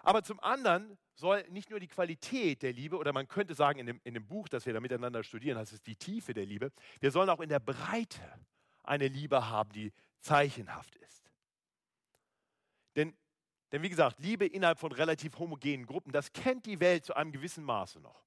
Aber 0.00 0.24
zum 0.24 0.40
anderen 0.40 0.98
soll 1.14 1.46
nicht 1.50 1.70
nur 1.70 1.78
die 1.78 1.88
Qualität 1.88 2.62
der 2.62 2.72
Liebe, 2.72 2.96
oder 2.96 3.12
man 3.12 3.28
könnte 3.28 3.54
sagen, 3.54 3.78
in 3.78 3.86
dem, 3.86 4.00
in 4.02 4.14
dem 4.14 4.26
Buch, 4.26 4.48
das 4.48 4.66
wir 4.66 4.72
da 4.72 4.80
miteinander 4.80 5.22
studieren, 5.22 5.58
das 5.58 5.72
ist 5.72 5.86
die 5.86 5.94
Tiefe 5.94 6.32
der 6.32 6.46
Liebe, 6.46 6.72
wir 7.00 7.10
sollen 7.10 7.28
auch 7.28 7.40
in 7.40 7.50
der 7.50 7.60
Breite 7.60 8.40
eine 8.82 9.06
Liebe 9.08 9.48
haben, 9.48 9.70
die 9.70 9.92
zeichenhaft 10.20 10.96
ist. 10.96 11.30
Denn 12.96 13.14
denn 13.72 13.82
wie 13.82 13.88
gesagt, 13.88 14.20
Liebe 14.20 14.46
innerhalb 14.46 14.78
von 14.78 14.92
relativ 14.92 15.38
homogenen 15.38 15.86
Gruppen, 15.86 16.12
das 16.12 16.32
kennt 16.32 16.66
die 16.66 16.78
Welt 16.78 17.06
zu 17.06 17.14
einem 17.14 17.32
gewissen 17.32 17.64
Maße 17.64 18.00
noch. 18.00 18.22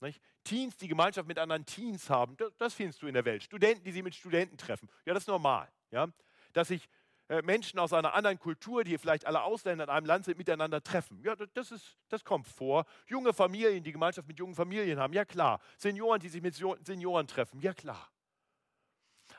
Nicht? 0.00 0.20
Teens, 0.44 0.76
die 0.76 0.88
Gemeinschaft 0.88 1.28
mit 1.28 1.38
anderen 1.38 1.66
Teens 1.66 2.08
haben, 2.08 2.36
das, 2.58 2.74
findest 2.74 3.02
du 3.02 3.06
in 3.06 3.14
der 3.14 3.24
Welt. 3.24 3.42
Studenten, 3.42 3.84
die 3.84 3.92
sie 3.92 4.02
mit 4.02 4.14
Studenten 4.14 4.56
treffen, 4.56 4.88
ja, 5.04 5.12
das 5.12 5.24
ist 5.24 5.28
normal. 5.28 5.70
Ja? 5.90 6.08
Dass 6.52 6.68
sich 6.68 6.88
äh, 7.28 7.42
Menschen 7.42 7.78
aus 7.78 7.92
einer 7.92 8.14
anderen 8.14 8.38
Kultur, 8.38 8.82
die 8.82 8.96
vielleicht 8.96 9.26
alle 9.26 9.42
Ausländer 9.42 9.84
in 9.84 9.90
einem 9.90 10.06
Land 10.06 10.24
sind, 10.24 10.38
miteinander 10.38 10.82
treffen. 10.82 11.22
Ja, 11.22 11.36
das, 11.36 11.70
ist, 11.70 11.98
das 12.08 12.24
kommt 12.24 12.48
vor. 12.48 12.86
Junge 13.06 13.32
Familien, 13.32 13.84
die 13.84 13.92
Gemeinschaft 13.92 14.26
mit 14.26 14.38
jungen 14.38 14.54
Familien 14.54 14.98
haben, 14.98 15.12
ja 15.12 15.24
klar. 15.24 15.60
Senioren, 15.76 16.20
die 16.20 16.28
sich 16.28 16.42
mit 16.42 16.54
Senioren 16.54 17.26
treffen, 17.26 17.60
ja 17.60 17.74
klar. 17.74 18.10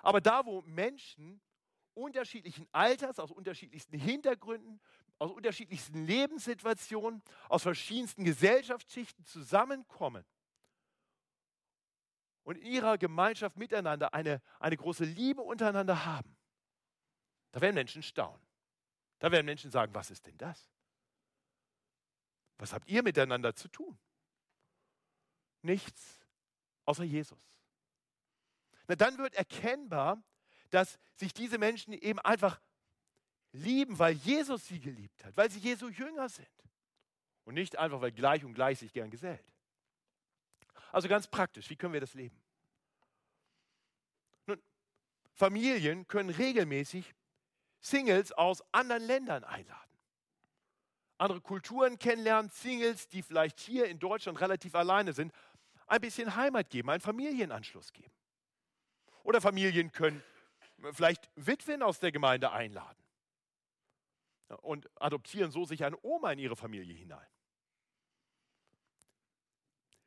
Aber 0.03 0.21
da, 0.21 0.45
wo 0.45 0.61
Menschen 0.61 1.41
unterschiedlichen 1.93 2.67
Alters, 2.71 3.19
aus 3.19 3.31
unterschiedlichsten 3.31 3.97
Hintergründen, 3.97 4.79
aus 5.19 5.31
unterschiedlichsten 5.31 6.05
Lebenssituationen, 6.05 7.21
aus 7.49 7.63
verschiedensten 7.63 8.23
Gesellschaftsschichten 8.23 9.25
zusammenkommen 9.25 10.23
und 12.43 12.57
in 12.57 12.65
ihrer 12.65 12.97
Gemeinschaft 12.97 13.57
miteinander 13.57 14.13
eine, 14.13 14.41
eine 14.59 14.77
große 14.77 15.05
Liebe 15.05 15.41
untereinander 15.41 16.05
haben. 16.05 16.35
Da 17.51 17.61
werden 17.61 17.75
Menschen 17.75 18.03
staunen. 18.03 18.45
Da 19.19 19.31
werden 19.31 19.45
Menschen 19.45 19.71
sagen, 19.71 19.93
was 19.93 20.09
ist 20.09 20.25
denn 20.25 20.37
das? 20.37 20.69
Was 22.57 22.73
habt 22.73 22.87
ihr 22.87 23.03
miteinander 23.03 23.55
zu 23.55 23.67
tun? 23.67 23.97
Nichts 25.61 26.19
außer 26.85 27.03
Jesus. 27.03 27.61
Na, 28.87 28.95
dann 28.95 29.17
wird 29.17 29.35
erkennbar, 29.35 30.23
dass 30.69 30.97
sich 31.15 31.33
diese 31.33 31.57
Menschen 31.57 31.93
eben 31.93 32.19
einfach 32.19 32.59
lieben, 33.51 33.99
weil 33.99 34.13
Jesus 34.13 34.67
sie 34.67 34.79
geliebt 34.79 35.23
hat, 35.23 35.35
weil 35.37 35.51
sie 35.51 35.59
Jesu 35.59 35.89
Jünger 35.89 36.29
sind. 36.29 36.47
Und 37.43 37.55
nicht 37.55 37.77
einfach, 37.77 38.01
weil 38.01 38.11
gleich 38.11 38.45
und 38.45 38.53
gleich 38.53 38.79
sich 38.79 38.93
gern 38.93 39.09
gesellt. 39.09 39.50
Also 40.91 41.07
ganz 41.07 41.27
praktisch, 41.27 41.69
wie 41.69 41.75
können 41.75 41.93
wir 41.93 42.01
das 42.01 42.13
leben? 42.13 42.39
Nun, 44.45 44.61
Familien 45.33 46.07
können 46.07 46.29
regelmäßig 46.29 47.13
Singles 47.79 48.31
aus 48.31 48.63
anderen 48.71 49.03
Ländern 49.03 49.43
einladen. 49.43 49.79
Andere 51.17 51.41
Kulturen 51.41 51.99
kennenlernen, 51.99 52.49
Singles, 52.49 53.07
die 53.07 53.21
vielleicht 53.21 53.59
hier 53.59 53.85
in 53.85 53.99
Deutschland 53.99 54.41
relativ 54.41 54.75
alleine 54.75 55.13
sind, 55.13 55.33
ein 55.87 56.01
bisschen 56.01 56.35
Heimat 56.35 56.69
geben, 56.69 56.89
einen 56.89 57.01
Familienanschluss 57.01 57.93
geben. 57.93 58.11
Oder 59.23 59.39
Familien 59.39 59.91
können 59.91 60.23
vielleicht 60.93 61.29
Witwen 61.35 61.83
aus 61.83 61.99
der 61.99 62.11
Gemeinde 62.11 62.51
einladen 62.51 62.97
und 64.61 64.89
adoptieren 64.99 65.51
so 65.51 65.65
sich 65.65 65.83
eine 65.83 65.97
Oma 66.01 66.31
in 66.31 66.39
ihre 66.39 66.55
Familie 66.55 66.95
hinein. 66.95 67.27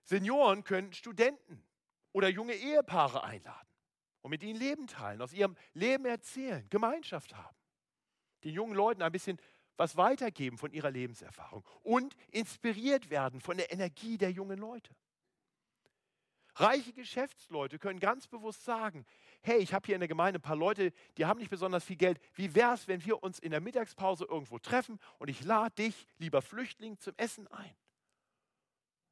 Senioren 0.05 0.64
können 0.64 0.93
Studenten 0.93 1.64
oder 2.12 2.29
junge 2.29 2.55
Ehepaare 2.55 3.25
einladen 3.25 3.69
und 4.23 4.31
mit 4.31 4.43
ihnen 4.43 4.59
Leben 4.59 4.87
teilen, 4.87 5.21
aus 5.21 5.33
ihrem 5.33 5.57
Leben 5.73 6.05
erzählen, 6.07 6.67
Gemeinschaft 6.71 7.35
haben. 7.35 7.57
Den 8.45 8.55
jungen 8.55 8.75
Leuten 8.75 9.03
ein 9.03 9.12
bisschen 9.12 9.38
was 9.77 9.97
weitergeben 9.97 10.59
von 10.59 10.73
ihrer 10.73 10.90
Lebenserfahrung 10.90 11.64
und 11.83 12.14
inspiriert 12.31 13.11
werden 13.11 13.40
von 13.40 13.57
der 13.57 13.73
Energie 13.73 14.19
der 14.19 14.31
jungen 14.31 14.59
Leute. 14.59 14.95
Reiche 16.57 16.93
Geschäftsleute 16.93 17.81
können 17.81 17.99
ganz 17.99 18.29
bewusst 18.29 18.64
sagen, 18.64 19.05
hey, 19.43 19.59
ich 19.59 19.75
habe 19.75 19.87
hier 19.87 19.97
in 19.97 20.01
der 20.01 20.09
Gemeinde 20.09 20.38
ein 20.38 20.43
paar 20.43 20.55
Leute, 20.55 20.93
die 21.19 21.27
haben 21.27 21.40
nicht 21.40 21.51
besonders 21.51 21.85
viel 21.85 21.97
Geld. 21.97 22.21
Wie 22.35 22.55
wäre 22.55 22.75
es, 22.75 22.87
wenn 22.87 23.05
wir 23.05 23.25
uns 23.25 23.40
in 23.40 23.51
der 23.51 23.61
Mittagspause 23.61 24.25
irgendwo 24.25 24.61
treffen 24.61 25.01
und 25.19 25.29
ich 25.29 25.43
lade 25.43 25.75
dich, 25.75 26.07
lieber 26.19 26.43
Flüchtling, 26.43 26.99
zum 27.01 27.14
Essen 27.17 27.49
ein? 27.49 27.75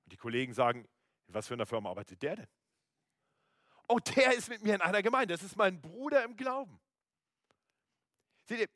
Und 0.05 0.13
die 0.13 0.17
Kollegen 0.17 0.53
sagen, 0.53 0.87
was 1.29 1.49
für 1.49 1.55
eine 1.55 1.67
Firma 1.67 1.91
arbeitet 1.91 2.23
der 2.23 2.37
denn? 2.37 2.49
Oh, 3.89 3.99
der 3.99 4.35
ist 4.35 4.49
mit 4.49 4.63
mir 4.63 4.75
in 4.75 4.81
einer 4.81 5.03
Gemeinde. 5.03 5.35
Das 5.35 5.43
ist 5.43 5.57
mein 5.57 5.81
Bruder 5.81 6.25
im 6.25 6.37
Glauben. 6.37 6.81
Seht 8.45 8.61
ihr, 8.61 8.69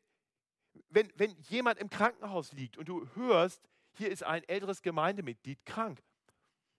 wenn, 0.91 1.13
wenn 1.17 1.37
jemand 1.49 1.79
im 1.79 1.91
Krankenhaus 1.91 2.53
liegt 2.53 2.77
und 2.77 2.89
du 2.89 3.09
hörst, 3.15 3.69
hier 3.93 4.11
ist 4.11 4.23
ein 4.23 4.45
älteres 4.45 4.83
Gemeindemitglied 4.83 5.65
krank, 5.65 6.03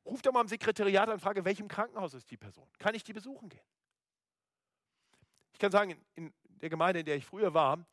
ruf 0.05 0.21
doch 0.21 0.31
mal 0.31 0.41
am 0.41 0.47
Sekretariat 0.47 1.07
an 1.07 1.15
und 1.15 1.19
frage, 1.19 1.45
welchem 1.45 1.67
Krankenhaus 1.67 2.13
ist 2.13 2.29
die 2.29 2.37
Person? 2.37 2.67
Kann 2.77 2.95
ich 2.95 3.03
die 3.03 3.13
besuchen 3.13 3.49
gehen? 3.49 3.65
Ich 5.51 5.59
kann 5.59 5.71
sagen, 5.71 5.99
in 6.15 6.33
der 6.45 6.69
Gemeinde, 6.69 6.99
in 6.99 7.05
der 7.05 7.15
ich 7.15 7.25
früher 7.25 7.53
war, 7.53 7.85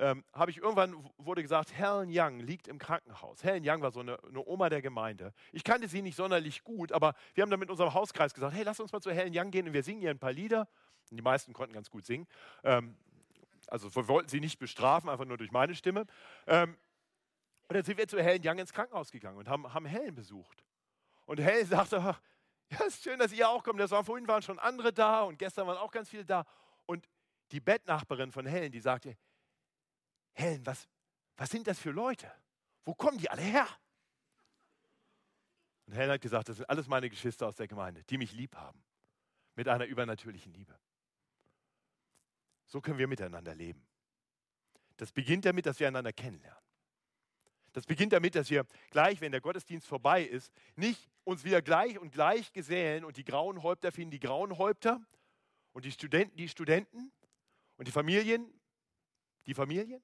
ähm, 0.00 0.24
habe 0.32 0.50
ich 0.50 0.56
irgendwann 0.56 0.96
wurde 1.18 1.42
gesagt, 1.42 1.72
Helen 1.72 2.08
Young 2.10 2.40
liegt 2.40 2.68
im 2.68 2.78
Krankenhaus. 2.78 3.44
Helen 3.44 3.62
Young 3.66 3.82
war 3.82 3.90
so 3.92 4.00
eine, 4.00 4.18
eine, 4.24 4.44
Oma 4.46 4.70
der 4.70 4.80
Gemeinde. 4.80 5.34
Ich 5.52 5.62
kannte 5.62 5.88
sie 5.88 6.00
nicht 6.00 6.16
sonderlich 6.16 6.64
gut, 6.64 6.90
aber 6.90 7.14
wir 7.34 7.42
haben 7.42 7.50
dann 7.50 7.60
mit 7.60 7.70
unserem 7.70 7.92
Hauskreis 7.92 8.32
gesagt, 8.32 8.54
hey, 8.54 8.64
lass 8.64 8.80
uns 8.80 8.92
mal 8.92 9.00
zu 9.00 9.12
Helen 9.12 9.32
Young 9.36 9.50
gehen 9.50 9.66
und 9.66 9.74
wir 9.74 9.82
singen 9.82 10.00
ihr 10.00 10.10
ein 10.10 10.18
paar 10.18 10.32
Lieder. 10.32 10.68
Und 11.10 11.18
die 11.18 11.22
meisten 11.22 11.52
konnten 11.52 11.74
ganz 11.74 11.90
gut 11.90 12.06
singen. 12.06 12.26
Ähm, 12.64 12.96
also 13.66 13.94
wir 13.94 14.08
wollten 14.08 14.30
sie 14.30 14.40
nicht 14.40 14.58
bestrafen, 14.58 15.10
einfach 15.10 15.26
nur 15.26 15.36
durch 15.36 15.52
meine 15.52 15.74
Stimme. 15.74 16.06
Ähm, 16.46 16.78
und 17.68 17.74
dann 17.74 17.84
sind 17.84 17.98
wir 17.98 18.08
zu 18.08 18.20
Helen 18.22 18.40
Young 18.42 18.58
ins 18.58 18.72
Krankenhaus 18.72 19.10
gegangen 19.10 19.36
und 19.36 19.48
haben, 19.48 19.72
haben 19.72 19.84
Helen 19.84 20.14
besucht. 20.14 20.64
Und 21.26 21.40
Helen 21.40 21.66
sagte, 21.68 22.16
Ja, 22.70 22.78
es 22.86 22.94
ist 22.94 23.02
schön, 23.02 23.18
dass 23.18 23.32
ihr 23.32 23.48
auch 23.48 23.64
kommt. 23.64 23.80
Das 23.80 23.90
waren 23.90 24.04
vorhin 24.04 24.26
waren 24.28 24.42
schon 24.42 24.58
andere 24.58 24.92
da 24.92 25.22
und 25.22 25.38
gestern 25.38 25.66
waren 25.66 25.76
auch 25.76 25.90
ganz 25.90 26.08
viele 26.08 26.24
da. 26.24 26.46
Und 26.86 27.08
die 27.50 27.60
Bettnachbarin 27.60 28.30
von 28.30 28.46
Helen, 28.46 28.70
die 28.70 28.80
sagte, 28.80 29.16
Helen, 30.40 30.64
was, 30.66 30.88
was 31.36 31.50
sind 31.50 31.66
das 31.66 31.78
für 31.78 31.90
Leute? 31.90 32.30
Wo 32.84 32.94
kommen 32.94 33.18
die 33.18 33.30
alle 33.30 33.42
her? 33.42 33.68
Und 35.86 35.94
Helen 35.94 36.10
hat 36.10 36.20
gesagt, 36.20 36.48
das 36.48 36.56
sind 36.56 36.68
alles 36.68 36.86
meine 36.86 37.10
Geschwister 37.10 37.46
aus 37.46 37.56
der 37.56 37.68
Gemeinde, 37.68 38.02
die 38.04 38.18
mich 38.18 38.32
lieb 38.32 38.56
haben. 38.56 38.82
Mit 39.54 39.68
einer 39.68 39.84
übernatürlichen 39.84 40.52
Liebe. 40.52 40.78
So 42.66 42.80
können 42.80 42.98
wir 42.98 43.08
miteinander 43.08 43.54
leben. 43.54 43.86
Das 44.96 45.12
beginnt 45.12 45.44
damit, 45.44 45.66
dass 45.66 45.80
wir 45.80 45.88
einander 45.88 46.12
kennenlernen. 46.12 46.62
Das 47.72 47.86
beginnt 47.86 48.12
damit, 48.12 48.34
dass 48.34 48.50
wir 48.50 48.64
gleich, 48.90 49.20
wenn 49.20 49.32
der 49.32 49.40
Gottesdienst 49.40 49.86
vorbei 49.86 50.22
ist, 50.22 50.52
nicht 50.76 51.08
uns 51.24 51.44
wieder 51.44 51.62
gleich 51.62 51.98
und 51.98 52.12
gleich 52.12 52.52
gesellen 52.52 53.04
und 53.04 53.16
die 53.16 53.24
grauen 53.24 53.62
Häupter 53.62 53.92
finden 53.92 54.10
die 54.10 54.20
grauen 54.20 54.58
Häupter 54.58 55.00
und 55.72 55.84
die 55.84 55.92
Studenten 55.92 56.36
die 56.36 56.48
Studenten 56.48 57.12
und 57.76 57.86
die 57.86 57.92
Familien 57.92 58.52
die 59.46 59.54
Familien. 59.54 60.02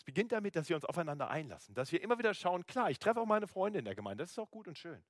Das 0.00 0.04
beginnt 0.06 0.32
damit, 0.32 0.56
dass 0.56 0.66
wir 0.70 0.76
uns 0.76 0.86
aufeinander 0.86 1.28
einlassen, 1.28 1.74
dass 1.74 1.92
wir 1.92 2.02
immer 2.02 2.18
wieder 2.18 2.32
schauen, 2.32 2.64
klar, 2.64 2.90
ich 2.90 2.98
treffe 2.98 3.20
auch 3.20 3.26
meine 3.26 3.46
Freunde 3.46 3.80
in 3.80 3.84
der 3.84 3.94
Gemeinde, 3.94 4.24
das 4.24 4.30
ist 4.30 4.38
auch 4.38 4.50
gut 4.50 4.66
und 4.66 4.78
schön. 4.78 5.04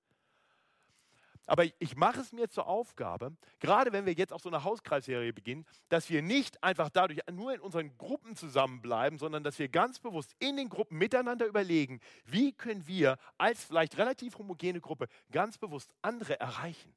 Aber 1.47 1.65
ich 1.65 1.95
mache 1.95 2.21
es 2.21 2.33
mir 2.33 2.49
zur 2.49 2.67
Aufgabe, 2.67 3.37
gerade 3.61 3.93
wenn 3.93 4.05
wir 4.05 4.15
jetzt 4.15 4.33
auch 4.33 4.41
so 4.41 4.49
eine 4.49 4.65
Hauskreisserie 4.65 5.33
beginnen, 5.33 5.65
dass 5.91 6.11
wir 6.11 6.23
nicht 6.23 6.65
einfach 6.65 6.91
dadurch 6.91 7.21
nur 7.31 7.55
in 7.55 7.61
unseren 7.61 7.97
Gruppen 7.99 8.35
zusammenbleiben, 8.35 9.17
sondern 9.17 9.45
dass 9.45 9.61
wir 9.61 9.69
ganz 9.69 10.01
bewusst 10.01 10.35
in 10.41 10.57
den 10.57 10.69
Gruppen 10.69 10.99
miteinander 10.99 11.47
überlegen, 11.47 12.01
wie 12.25 12.53
können 12.53 12.85
wir 12.89 13.17
als 13.39 13.63
vielleicht 13.63 13.97
relativ 13.97 14.39
homogene 14.39 14.81
Gruppe 14.81 15.07
ganz 15.31 15.57
bewusst 15.57 15.95
andere 16.03 16.41
erreichen, 16.41 16.97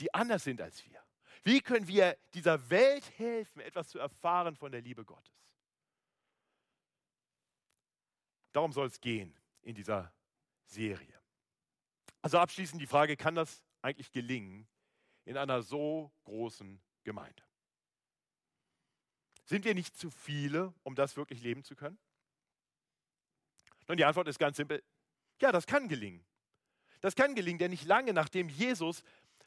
die 0.00 0.14
anders 0.14 0.44
sind 0.44 0.62
als 0.62 0.82
wir. 0.86 0.98
Wie 1.44 1.60
können 1.60 1.88
wir 1.88 2.16
dieser 2.32 2.70
Welt 2.70 3.04
helfen, 3.18 3.60
etwas 3.60 3.90
zu 3.90 3.98
erfahren 3.98 4.56
von 4.56 4.72
der 4.72 4.80
Liebe 4.80 5.04
Gottes? 5.04 5.38
Darum 8.52 8.72
soll 8.72 8.86
es 8.86 9.00
gehen 9.00 9.36
in 9.62 9.74
dieser 9.74 10.12
Serie. 10.64 11.20
Also 12.22 12.38
abschließend 12.38 12.80
die 12.80 12.86
Frage, 12.86 13.16
kann 13.16 13.34
das 13.34 13.62
eigentlich 13.82 14.10
gelingen 14.10 14.66
in 15.24 15.36
einer 15.36 15.62
so 15.62 16.12
großen 16.24 16.80
Gemeinde? 17.04 17.42
Sind 19.44 19.64
wir 19.64 19.74
nicht 19.74 19.96
zu 19.96 20.10
viele, 20.10 20.74
um 20.82 20.94
das 20.94 21.16
wirklich 21.16 21.42
leben 21.42 21.64
zu 21.64 21.74
können? 21.74 21.98
Nun, 23.86 23.96
die 23.96 24.04
Antwort 24.04 24.28
ist 24.28 24.38
ganz 24.38 24.58
simpel. 24.58 24.82
Ja, 25.40 25.52
das 25.52 25.66
kann 25.66 25.88
gelingen. 25.88 26.24
Das 27.00 27.14
kann 27.14 27.34
gelingen, 27.34 27.58
denn 27.58 27.70
nicht 27.70 27.84
lange 27.84 28.12
nachdem 28.12 28.48
Jesus 28.48 29.02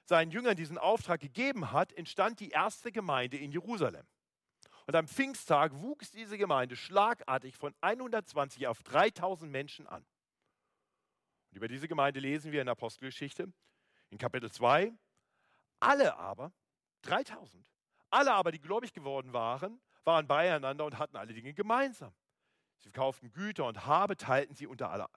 seinen 0.06 0.32
Jüngern 0.32 0.56
diesen 0.56 0.78
Auftrag 0.78 1.20
gegeben 1.20 1.72
hat, 1.72 1.94
entstand 1.94 2.40
die 2.40 2.50
erste 2.50 2.92
Gemeinde 2.92 3.38
in 3.38 3.52
Jerusalem. 3.52 4.06
Und 4.88 4.96
am 4.96 5.08
Pfingsttag 5.08 5.74
wuchs 5.74 6.12
diese 6.12 6.38
Gemeinde 6.38 6.76
schlagartig 6.76 7.56
von 7.56 7.74
120 7.82 8.68
auf 8.68 8.84
3000 8.84 9.52
Menschen 9.52 9.88
an. 9.88 10.06
Und 11.52 11.58
über 11.58 11.68
diese 11.68 11.88
Gemeinde 11.88 12.20
lesen 12.20 12.52
wir 12.52 12.62
in 12.62 12.66
der 12.66 12.74
Apostelgeschichte 12.74 13.52
in 14.10 14.18
Kapitel 14.18 14.52
2. 14.52 14.94
Alle 15.80 16.18
aber, 16.18 16.52
3000, 17.04 17.66
alle 18.10 18.34
aber, 18.34 18.52
die 18.52 18.60
gläubig 18.60 18.94
geworden 18.94 19.34
waren, 19.34 19.82
waren 20.04 20.28
beieinander 20.28 20.86
und 20.86 20.98
hatten 20.98 21.16
alle 21.16 21.34
Dinge 21.34 21.54
gemeinsam. 21.54 22.14
Sie 22.80 22.92
kauften 22.92 23.32
Güter 23.32 23.66
und 23.66 23.86
Habe, 23.86 24.18
teilten 24.18 24.56
sie 24.56 24.68
unter 24.68 24.90
alle. 24.90 25.08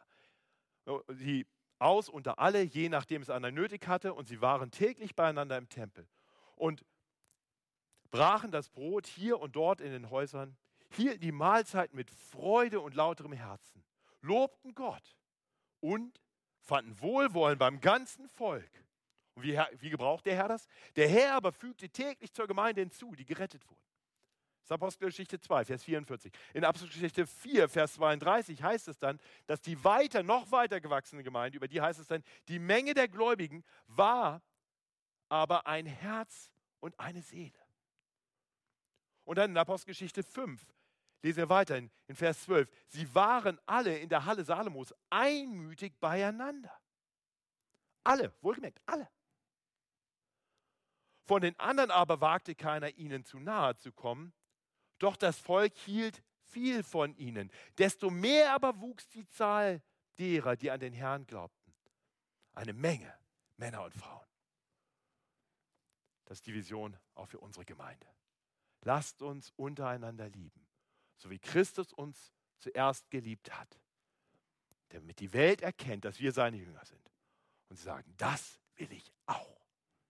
Sie 1.09 1.47
aus 1.79 2.09
unter 2.09 2.39
alle, 2.39 2.63
je 2.63 2.89
nachdem 2.89 3.23
es 3.23 3.31
einer 3.31 3.51
nötig 3.51 3.89
hatte, 3.89 4.15
und 4.15 4.27
sie 4.27 4.41
waren 4.41 4.71
täglich 4.71 5.15
beieinander 5.15 5.57
im 5.59 5.69
Tempel 5.69 6.07
und 6.57 6.85
brachen 8.15 8.53
das 8.53 8.69
Brot 8.69 9.09
hier 9.09 9.41
und 9.41 9.57
dort 9.57 9.81
in 9.81 9.91
den 9.91 10.09
Häusern, 10.09 10.57
hielten 10.91 11.21
die 11.21 11.33
Mahlzeit 11.33 11.95
mit 11.95 12.13
Freude 12.13 12.79
und 12.79 12.95
lauterem 12.95 13.33
Herzen, 13.33 13.83
lobten 14.21 14.73
Gott 14.77 15.17
und 15.81 16.21
fanden 16.61 17.01
Wohlwollen 17.01 17.59
beim 17.59 17.81
ganzen 17.81 18.29
Volk. 18.29 18.71
Und 19.35 19.43
wie, 19.43 19.59
wie 19.81 19.91
gebraucht 19.91 20.27
der 20.27 20.37
Herr 20.37 20.47
das? 20.47 20.69
Der 20.95 21.09
Herr 21.09 21.35
aber 21.35 21.51
fügte 21.51 21.89
täglich 21.89 22.33
zur 22.33 22.47
Gemeinde 22.47 22.83
hinzu, 22.83 23.17
die 23.17 23.25
gerettet 23.25 23.69
wurden. 23.69 23.83
Das 24.61 24.67
ist 24.67 24.73
Apostelgeschichte 24.73 25.41
2, 25.41 25.65
Vers 25.65 25.83
44. 25.83 26.33
In 26.53 26.65
Apostelgeschichte 26.65 27.27
4, 27.27 27.69
Vers 27.69 27.95
32 27.95 28.63
heißt 28.63 28.87
es 28.87 28.99
dann, 29.01 29.19
dass 29.47 29.61
die 29.61 29.83
weiter, 29.83 30.23
noch 30.23 30.53
weiter 30.53 30.81
gewachsene 30.81 31.25
Gemeinde, 31.25 31.57
über 31.57 31.67
die 31.67 31.81
heißt 31.81 31.99
es 31.99 32.07
dann, 32.07 32.23
die 32.47 32.61
Menge 32.61 32.95
der 32.95 33.09
Gläubigen 33.09 33.65
war 33.89 34.41
aber 35.29 35.67
ein 35.67 35.87
Herz 35.87 36.53
und 36.79 37.01
eine 37.01 37.21
Seele. 37.21 37.64
Und 39.25 39.39
dann 39.39 39.51
in 39.51 39.57
Apostelgeschichte 39.57 40.23
5, 40.23 40.65
Lesen 41.25 41.39
wir 41.39 41.49
weiter 41.49 41.79
in, 41.79 41.91
in 42.07 42.17
Vers 42.17 42.43
12. 42.43 42.69
Sie 42.87 43.15
waren 43.15 43.59
alle 43.65 43.97
in 43.97 44.11
der 44.11 44.27
Halle 44.27 44.45
Salomos 44.45 44.93
einmütig 45.09 45.99
beieinander. 45.99 46.71
Alle, 48.05 48.35
wohlgemerkt, 48.43 48.79
alle. 48.85 49.09
Von 51.23 51.41
den 51.41 51.59
anderen 51.59 51.91
aber 51.91 52.21
wagte 52.21 52.55
keiner 52.55 52.95
ihnen 52.99 53.25
zu 53.25 53.39
nahe 53.39 53.75
zu 53.79 53.91
kommen, 53.91 54.35
doch 54.99 55.17
das 55.17 55.39
Volk 55.39 55.75
hielt 55.79 56.23
viel 56.43 56.83
von 56.83 57.17
ihnen. 57.17 57.51
Desto 57.79 58.11
mehr 58.11 58.53
aber 58.53 58.79
wuchs 58.83 59.09
die 59.09 59.27
Zahl 59.27 59.83
derer, 60.19 60.57
die 60.57 60.71
an 60.71 60.81
den 60.81 60.93
Herrn 60.93 61.27
glaubten. 61.27 61.75
Eine 62.53 62.75
Menge 62.75 63.15
Männer 63.57 63.83
und 63.83 63.95
Frauen. 63.95 64.27
Das 66.27 66.37
ist 66.37 66.47
die 66.47 66.53
Vision 66.53 66.99
auch 67.15 67.29
für 67.29 67.41
unsere 67.41 67.65
Gemeinde. 67.65 68.07
Lasst 68.85 69.23
uns 69.23 69.53
untereinander 69.57 70.29
lieben 70.29 70.65
so 71.25 71.31
wie 71.31 71.39
Christus 71.39 71.93
uns 71.93 72.33
zuerst 72.59 73.11
geliebt 73.11 73.59
hat, 73.59 73.81
damit 74.91 75.21
die 75.21 75.33
Welt 75.33 75.63
erkennt, 75.63 76.05
dass 76.05 76.21
wir 76.21 76.33
seine 76.33 76.59
Jünger 76.59 76.85
sind. 76.85 77.11
Und 77.69 77.77
sie 77.77 77.85
sagen, 77.85 78.15
das 78.17 78.61
will 78.77 78.93
ich 78.93 79.11
auch. 79.27 79.67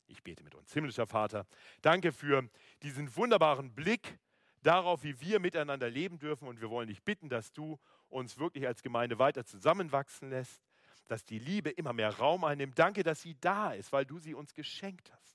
Ich 0.07 0.23
bete 0.23 0.43
mit 0.45 0.55
uns. 0.55 0.73
Himmlischer 0.73 1.07
Vater, 1.07 1.47
danke 1.83 2.13
für 2.13 2.49
diesen 2.83 3.15
wunderbaren 3.17 3.75
Blick 3.75 4.19
darauf, 4.63 5.03
wie 5.03 5.21
wir 5.21 5.41
miteinander 5.41 5.89
leben 5.89 6.19
dürfen. 6.19 6.49
Und 6.49 6.61
wir 6.61 6.69
wollen 6.69 6.89
dich 6.89 7.03
bitten, 7.03 7.29
dass 7.29 7.53
du 7.53 7.79
uns 8.09 8.39
wirklich 8.39 8.67
als 8.67 8.83
Gemeinde 8.83 9.19
weiter 9.19 9.45
zusammenwachsen 9.45 10.31
lässt, 10.31 10.63
dass 11.07 11.25
die 11.25 11.39
Liebe 11.39 11.71
immer 11.71 11.93
mehr 11.93 12.19
Raum 12.19 12.45
einnimmt. 12.45 12.79
Danke, 12.79 13.03
dass 13.03 13.23
sie 13.23 13.37
da 13.41 13.73
ist, 13.73 13.93
weil 13.93 14.05
du 14.05 14.19
sie 14.19 14.35
uns 14.35 14.53
geschenkt 14.53 15.13
hast. 15.13 15.34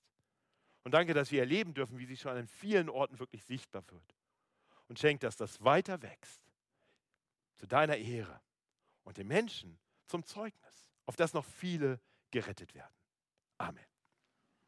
Und 0.84 0.94
danke, 0.94 1.14
dass 1.14 1.32
wir 1.32 1.42
erleben 1.42 1.74
dürfen, 1.74 1.98
wie 1.98 2.06
sie 2.06 2.18
schon 2.18 2.38
an 2.38 2.48
vielen 2.48 2.90
Orten 2.90 3.20
wirklich 3.20 3.44
sichtbar 3.44 3.84
wird 3.90 4.16
und 4.88 5.00
schenk, 5.00 5.20
dass 5.22 5.36
das 5.36 5.64
weiter 5.64 6.02
wächst. 6.02 6.42
Zu 7.56 7.68
deiner 7.68 7.98
Ehre 7.98 8.42
und 9.04 9.18
den 9.18 9.28
Menschen 9.28 9.78
zum 10.08 10.26
Zeugnis, 10.26 10.90
auf 11.06 11.16
das 11.16 11.34
noch 11.34 11.46
viele 11.46 12.00
gerettet 12.32 12.74
werden. 12.74 12.94
Amen. 13.58 13.89